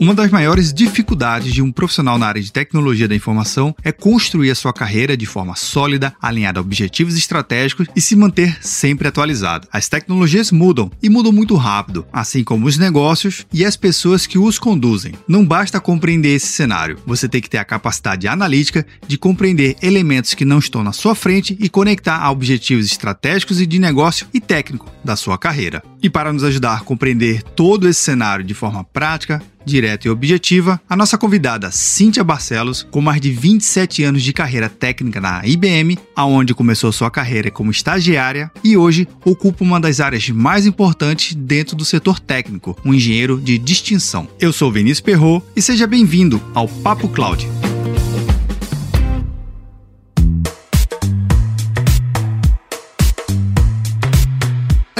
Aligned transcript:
Uma 0.00 0.14
das 0.14 0.30
maiores 0.30 0.72
dificuldades 0.72 1.52
de 1.52 1.60
um 1.60 1.72
profissional 1.72 2.18
na 2.18 2.28
área 2.28 2.40
de 2.40 2.52
tecnologia 2.52 3.08
da 3.08 3.16
informação 3.16 3.74
é 3.82 3.90
construir 3.90 4.48
a 4.48 4.54
sua 4.54 4.72
carreira 4.72 5.16
de 5.16 5.26
forma 5.26 5.56
sólida, 5.56 6.14
alinhada 6.22 6.60
a 6.60 6.62
objetivos 6.62 7.16
estratégicos 7.16 7.88
e 7.96 8.00
se 8.00 8.14
manter 8.14 8.64
sempre 8.64 9.08
atualizado. 9.08 9.66
As 9.72 9.88
tecnologias 9.88 10.52
mudam 10.52 10.88
e 11.02 11.10
mudam 11.10 11.32
muito 11.32 11.56
rápido, 11.56 12.06
assim 12.12 12.44
como 12.44 12.68
os 12.68 12.78
negócios 12.78 13.44
e 13.52 13.64
as 13.64 13.76
pessoas 13.76 14.24
que 14.24 14.38
os 14.38 14.56
conduzem. 14.56 15.14
Não 15.26 15.44
basta 15.44 15.80
compreender 15.80 16.36
esse 16.36 16.46
cenário, 16.46 16.98
você 17.04 17.28
tem 17.28 17.40
que 17.40 17.50
ter 17.50 17.58
a 17.58 17.64
capacidade 17.64 18.28
analítica 18.28 18.86
de 19.04 19.18
compreender 19.18 19.76
elementos 19.82 20.32
que 20.32 20.44
não 20.44 20.60
estão 20.60 20.84
na 20.84 20.92
sua 20.92 21.16
frente 21.16 21.56
e 21.58 21.68
conectar 21.68 22.18
a 22.18 22.30
objetivos 22.30 22.86
estratégicos 22.86 23.60
e 23.60 23.66
de 23.66 23.80
negócio 23.80 24.28
e 24.32 24.40
técnico 24.40 24.88
da 25.04 25.16
sua 25.16 25.36
carreira. 25.36 25.82
E 26.00 26.08
para 26.08 26.32
nos 26.32 26.44
ajudar 26.44 26.74
a 26.74 26.80
compreender 26.80 27.42
todo 27.42 27.88
esse 27.88 28.00
cenário 28.00 28.44
de 28.44 28.54
forma 28.54 28.84
prática, 28.84 29.42
direta 29.68 30.08
e 30.08 30.10
objetiva, 30.10 30.80
a 30.88 30.96
nossa 30.96 31.16
convidada 31.16 31.70
Cíntia 31.70 32.24
Barcelos, 32.24 32.86
com 32.90 33.00
mais 33.00 33.20
de 33.20 33.30
27 33.30 34.02
anos 34.02 34.22
de 34.22 34.32
carreira 34.32 34.68
técnica 34.68 35.20
na 35.20 35.46
IBM, 35.46 35.98
aonde 36.16 36.54
começou 36.54 36.90
sua 36.90 37.10
carreira 37.10 37.50
como 37.50 37.70
estagiária 37.70 38.50
e 38.64 38.76
hoje 38.76 39.06
ocupa 39.24 39.62
uma 39.62 39.78
das 39.78 40.00
áreas 40.00 40.28
mais 40.30 40.66
importantes 40.66 41.34
dentro 41.34 41.76
do 41.76 41.84
setor 41.84 42.18
técnico, 42.18 42.76
um 42.84 42.92
engenheiro 42.92 43.40
de 43.40 43.58
distinção. 43.58 44.26
Eu 44.40 44.52
sou 44.52 44.72
Vinícius 44.72 45.00
Perro 45.00 45.42
e 45.54 45.62
seja 45.62 45.86
bem-vindo 45.86 46.42
ao 46.54 46.66
Papo 46.66 47.08
Cloud. 47.08 47.46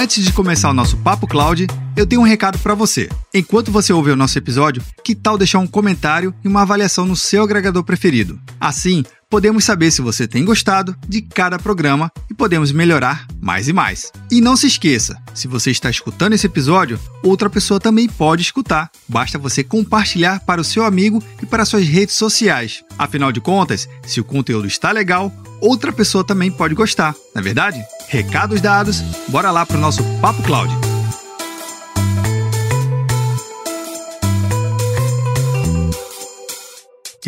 Antes 0.09 0.25
de 0.25 0.33
começar 0.33 0.71
o 0.71 0.73
nosso 0.73 0.97
Papo 0.97 1.27
Cloud, 1.27 1.67
eu 1.95 2.07
tenho 2.07 2.21
um 2.21 2.25
recado 2.25 2.57
para 2.57 2.73
você. 2.73 3.07
Enquanto 3.31 3.71
você 3.71 3.93
ouve 3.93 4.09
o 4.09 4.15
nosso 4.15 4.39
episódio, 4.39 4.81
que 5.03 5.13
tal 5.13 5.37
deixar 5.37 5.59
um 5.59 5.67
comentário 5.67 6.33
e 6.43 6.47
uma 6.47 6.63
avaliação 6.63 7.05
no 7.05 7.15
seu 7.15 7.43
agregador 7.43 7.83
preferido? 7.83 8.39
Assim, 8.59 9.03
podemos 9.29 9.63
saber 9.63 9.91
se 9.91 10.01
você 10.01 10.27
tem 10.27 10.43
gostado 10.43 10.95
de 11.07 11.21
cada 11.21 11.59
programa 11.59 12.11
e 12.29 12.33
podemos 12.33 12.71
melhorar 12.71 13.27
mais 13.39 13.67
e 13.67 13.73
mais. 13.73 14.11
E 14.31 14.41
não 14.41 14.57
se 14.57 14.65
esqueça, 14.65 15.21
se 15.35 15.47
você 15.47 15.69
está 15.69 15.89
escutando 15.89 16.33
esse 16.33 16.47
episódio, 16.47 16.99
outra 17.23 17.49
pessoa 17.49 17.79
também 17.79 18.09
pode 18.09 18.41
escutar. 18.41 18.89
Basta 19.07 19.37
você 19.37 19.63
compartilhar 19.63 20.39
para 20.41 20.59
o 20.59 20.63
seu 20.63 20.83
amigo 20.83 21.23
e 21.41 21.45
para 21.45 21.65
suas 21.65 21.87
redes 21.87 22.15
sociais. 22.15 22.83
Afinal 22.97 23.31
de 23.31 23.39
contas, 23.39 23.87
se 24.05 24.19
o 24.19 24.23
conteúdo 24.23 24.67
está 24.67 24.91
legal, 24.91 25.31
outra 25.61 25.91
pessoa 25.91 26.23
também 26.23 26.49
pode 26.49 26.73
gostar, 26.73 27.13
não 27.35 27.41
é 27.41 27.43
verdade? 27.43 27.83
Recados 28.07 28.59
dados, 28.59 29.01
bora 29.27 29.51
lá 29.51 29.65
para 29.65 29.77
o 29.77 29.81
nosso 29.81 30.03
Papo 30.19 30.41
Cloud. 30.41 30.73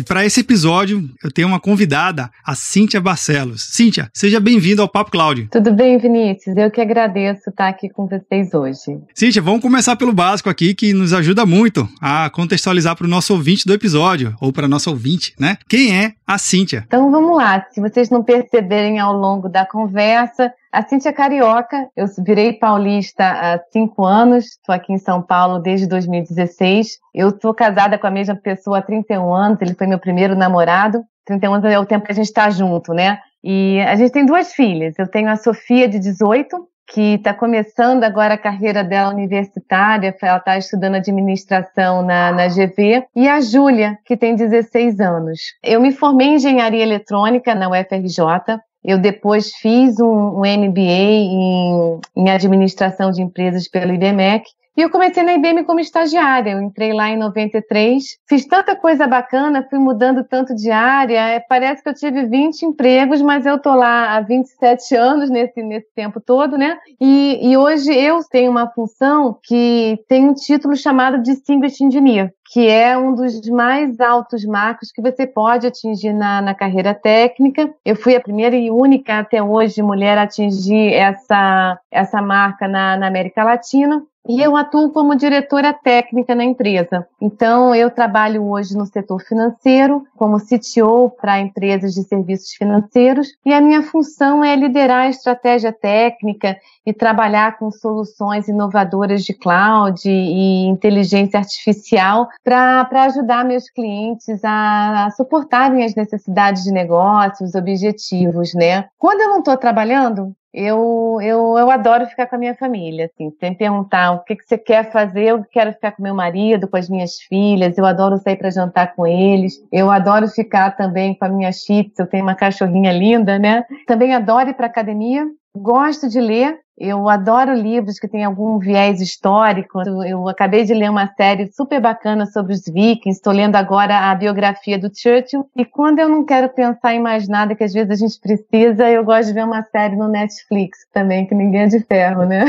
E 0.02 0.04
para 0.04 0.26
esse 0.26 0.40
episódio, 0.40 1.08
eu 1.22 1.30
tenho 1.30 1.46
uma 1.46 1.60
convidada, 1.60 2.28
a 2.44 2.56
Cíntia 2.56 3.00
Barcelos. 3.00 3.62
Cíntia, 3.62 4.10
seja 4.12 4.40
bem-vinda 4.40 4.82
ao 4.82 4.88
Papo 4.88 5.12
Cláudio. 5.12 5.46
Tudo 5.48 5.72
bem, 5.72 5.96
Vinícius? 5.96 6.56
Eu 6.56 6.72
que 6.72 6.80
agradeço 6.80 7.50
estar 7.50 7.68
aqui 7.68 7.88
com 7.88 8.08
vocês 8.08 8.52
hoje. 8.52 8.98
Cíntia, 9.14 9.40
vamos 9.40 9.62
começar 9.62 9.94
pelo 9.94 10.12
básico 10.12 10.50
aqui, 10.50 10.74
que 10.74 10.92
nos 10.92 11.12
ajuda 11.12 11.46
muito 11.46 11.88
a 12.00 12.28
contextualizar 12.30 12.96
para 12.96 13.06
o 13.06 13.08
nosso 13.08 13.32
ouvinte 13.32 13.64
do 13.64 13.72
episódio, 13.72 14.34
ou 14.40 14.52
para 14.52 14.66
nossa 14.66 14.90
ouvinte, 14.90 15.34
né? 15.38 15.56
Quem 15.68 15.96
é 15.96 16.14
a 16.26 16.36
Cíntia? 16.36 16.82
Então 16.84 17.08
vamos 17.12 17.36
lá. 17.36 17.64
Se 17.70 17.80
vocês 17.80 18.10
não 18.10 18.24
perceberem 18.24 18.98
ao 18.98 19.16
longo 19.16 19.48
da 19.48 19.64
conversa, 19.64 20.52
a 20.72 20.82
Cintia 20.82 21.10
é 21.10 21.12
carioca, 21.12 21.86
eu 21.94 22.06
virei 22.24 22.54
paulista 22.54 23.24
há 23.24 23.60
cinco 23.70 24.06
anos, 24.06 24.46
estou 24.46 24.74
aqui 24.74 24.90
em 24.90 24.98
São 24.98 25.20
Paulo 25.20 25.58
desde 25.58 25.86
2016. 25.86 26.98
Eu 27.14 27.28
estou 27.28 27.52
casada 27.52 27.98
com 27.98 28.06
a 28.06 28.10
mesma 28.10 28.34
pessoa 28.34 28.78
há 28.78 28.82
31 28.82 29.34
anos, 29.34 29.60
ele 29.60 29.74
foi 29.74 29.86
meu 29.86 29.98
primeiro 29.98 30.34
namorado. 30.34 31.04
31 31.26 31.54
anos 31.54 31.70
é 31.70 31.78
o 31.78 31.84
tempo 31.84 32.06
que 32.06 32.12
a 32.12 32.14
gente 32.14 32.26
está 32.26 32.48
junto, 32.48 32.94
né? 32.94 33.18
E 33.44 33.80
a 33.80 33.94
gente 33.96 34.12
tem 34.12 34.24
duas 34.24 34.54
filhas. 34.54 34.98
Eu 34.98 35.06
tenho 35.06 35.28
a 35.28 35.36
Sofia, 35.36 35.86
de 35.86 35.98
18, 35.98 36.56
que 36.92 37.14
está 37.14 37.34
começando 37.34 38.04
agora 38.04 38.34
a 38.34 38.38
carreira 38.38 38.82
dela 38.82 39.12
universitária, 39.12 40.16
ela 40.22 40.38
está 40.38 40.56
estudando 40.56 40.94
administração 40.94 42.02
na, 42.02 42.32
na 42.32 42.48
GV, 42.48 43.04
e 43.14 43.28
a 43.28 43.40
Júlia, 43.40 43.98
que 44.04 44.16
tem 44.16 44.34
16 44.34 45.00
anos. 45.00 45.40
Eu 45.62 45.80
me 45.80 45.92
formei 45.92 46.28
em 46.28 46.34
engenharia 46.36 46.82
eletrônica 46.82 47.54
na 47.54 47.68
UFRJ, 47.68 48.58
eu 48.84 48.98
depois 48.98 49.52
fiz 49.54 49.98
um, 50.00 50.40
um 50.40 50.40
MBA 50.40 50.80
em, 50.80 52.00
em, 52.16 52.30
administração 52.30 53.10
de 53.10 53.22
empresas 53.22 53.68
pelo 53.68 53.94
IBMEC. 53.94 54.44
E 54.76 54.80
eu 54.80 54.90
comecei 54.90 55.22
na 55.22 55.34
IBM 55.34 55.64
como 55.64 55.80
estagiária. 55.80 56.52
Eu 56.52 56.62
entrei 56.62 56.92
lá 56.92 57.10
em 57.10 57.16
93, 57.18 58.18
fiz 58.26 58.46
tanta 58.46 58.74
coisa 58.74 59.06
bacana, 59.06 59.66
fui 59.68 59.78
mudando 59.78 60.24
tanto 60.24 60.54
de 60.54 60.70
área. 60.70 61.28
É, 61.28 61.40
parece 61.40 61.82
que 61.82 61.88
eu 61.90 61.94
tive 61.94 62.24
20 62.24 62.62
empregos, 62.62 63.20
mas 63.20 63.44
eu 63.44 63.58
tô 63.58 63.74
lá 63.74 64.16
há 64.16 64.20
27 64.20 64.96
anos 64.96 65.28
nesse, 65.28 65.62
nesse 65.62 65.88
tempo 65.94 66.20
todo, 66.20 66.56
né? 66.56 66.78
E, 66.98 67.50
e 67.50 67.56
hoje 67.56 67.92
eu 67.92 68.20
tenho 68.30 68.50
uma 68.50 68.70
função 68.70 69.38
que 69.42 70.02
tem 70.08 70.28
um 70.28 70.34
título 70.34 70.74
chamado 70.74 71.22
Distinguished 71.22 71.84
Engineer 71.84 72.32
que 72.52 72.68
é 72.68 72.98
um 72.98 73.14
dos 73.14 73.40
mais 73.48 73.98
altos 73.98 74.44
marcos 74.44 74.92
que 74.92 75.00
você 75.00 75.26
pode 75.26 75.66
atingir 75.66 76.12
na, 76.12 76.42
na 76.42 76.54
carreira 76.54 76.92
técnica. 76.92 77.72
Eu 77.82 77.96
fui 77.96 78.14
a 78.14 78.20
primeira 78.20 78.54
e 78.54 78.70
única 78.70 79.20
até 79.20 79.42
hoje 79.42 79.82
mulher 79.82 80.18
a 80.18 80.24
atingir 80.24 80.92
essa, 80.92 81.80
essa 81.90 82.20
marca 82.20 82.68
na, 82.68 82.98
na 82.98 83.06
América 83.06 83.42
Latina. 83.42 84.02
E 84.28 84.40
eu 84.40 84.56
atuo 84.56 84.92
como 84.92 85.16
diretora 85.16 85.72
técnica 85.72 86.32
na 86.32 86.44
empresa. 86.44 87.06
Então, 87.20 87.74
eu 87.74 87.90
trabalho 87.90 88.44
hoje 88.44 88.76
no 88.76 88.86
setor 88.86 89.20
financeiro, 89.20 90.06
como 90.16 90.38
CTO 90.38 91.10
para 91.20 91.40
empresas 91.40 91.92
de 91.92 92.04
serviços 92.04 92.52
financeiros, 92.52 93.28
e 93.44 93.52
a 93.52 93.60
minha 93.60 93.82
função 93.82 94.44
é 94.44 94.54
liderar 94.54 95.06
a 95.06 95.08
estratégia 95.08 95.72
técnica 95.72 96.56
e 96.86 96.92
trabalhar 96.92 97.58
com 97.58 97.70
soluções 97.72 98.46
inovadoras 98.46 99.24
de 99.24 99.34
cloud 99.34 100.00
e 100.08 100.66
inteligência 100.66 101.40
artificial 101.40 102.28
para 102.44 102.86
ajudar 103.04 103.44
meus 103.44 103.68
clientes 103.70 104.44
a, 104.44 105.06
a 105.06 105.10
suportarem 105.10 105.84
as 105.84 105.96
necessidades 105.96 106.62
de 106.62 106.70
negócios, 106.70 107.56
objetivos, 107.56 108.54
né? 108.54 108.86
Quando 108.98 109.20
eu 109.20 109.30
não 109.30 109.38
estou 109.40 109.56
trabalhando, 109.56 110.32
eu, 110.52 111.18
eu, 111.22 111.56
eu 111.58 111.70
adoro 111.70 112.06
ficar 112.06 112.26
com 112.26 112.36
a 112.36 112.38
minha 112.38 112.54
família, 112.54 113.06
assim, 113.06 113.32
sem 113.40 113.54
perguntar 113.54 114.12
o 114.12 114.24
que, 114.24 114.36
que 114.36 114.44
você 114.44 114.58
quer 114.58 114.90
fazer, 114.92 115.24
eu 115.24 115.44
quero 115.50 115.72
ficar 115.72 115.92
com 115.92 116.02
meu 116.02 116.14
marido, 116.14 116.68
com 116.68 116.76
as 116.76 116.88
minhas 116.88 117.16
filhas, 117.20 117.78
eu 117.78 117.86
adoro 117.86 118.18
sair 118.18 118.36
para 118.36 118.50
jantar 118.50 118.94
com 118.94 119.06
eles, 119.06 119.54
eu 119.72 119.90
adoro 119.90 120.28
ficar 120.28 120.76
também 120.76 121.14
com 121.14 121.24
a 121.24 121.28
minha 121.28 121.52
chips, 121.52 121.98
eu 121.98 122.06
tenho 122.06 122.24
uma 122.24 122.34
cachorrinha 122.34 122.92
linda, 122.92 123.38
né? 123.38 123.64
Também 123.86 124.14
adoro 124.14 124.50
ir 124.50 124.54
para 124.54 124.66
academia, 124.66 125.26
gosto 125.56 126.08
de 126.08 126.20
ler, 126.20 126.58
eu 126.78 127.08
adoro 127.08 127.54
livros 127.54 127.98
que 127.98 128.08
têm 128.08 128.24
algum 128.24 128.58
viés 128.58 129.00
histórico. 129.00 129.80
Eu 130.06 130.28
acabei 130.28 130.64
de 130.64 130.72
ler 130.72 130.90
uma 130.90 131.06
série 131.14 131.50
super 131.52 131.80
bacana 131.80 132.26
sobre 132.26 132.54
os 132.54 132.64
vikings, 132.64 133.18
estou 133.18 133.32
lendo 133.32 133.56
agora 133.56 134.10
a 134.10 134.14
biografia 134.14 134.78
do 134.78 134.90
Churchill. 134.94 135.46
E 135.56 135.64
quando 135.64 135.98
eu 135.98 136.08
não 136.08 136.24
quero 136.24 136.48
pensar 136.48 136.94
em 136.94 137.00
mais 137.00 137.28
nada 137.28 137.54
que 137.54 137.62
às 137.62 137.72
vezes 137.72 137.90
a 137.90 137.94
gente 137.94 138.18
precisa, 138.20 138.88
eu 138.88 139.04
gosto 139.04 139.28
de 139.28 139.34
ver 139.34 139.44
uma 139.44 139.62
série 139.62 139.96
no 139.96 140.08
Netflix 140.08 140.78
também, 140.92 141.26
que 141.26 141.34
ninguém 141.34 141.62
é 141.62 141.66
de 141.66 141.80
ferro, 141.80 142.24
né? 142.24 142.44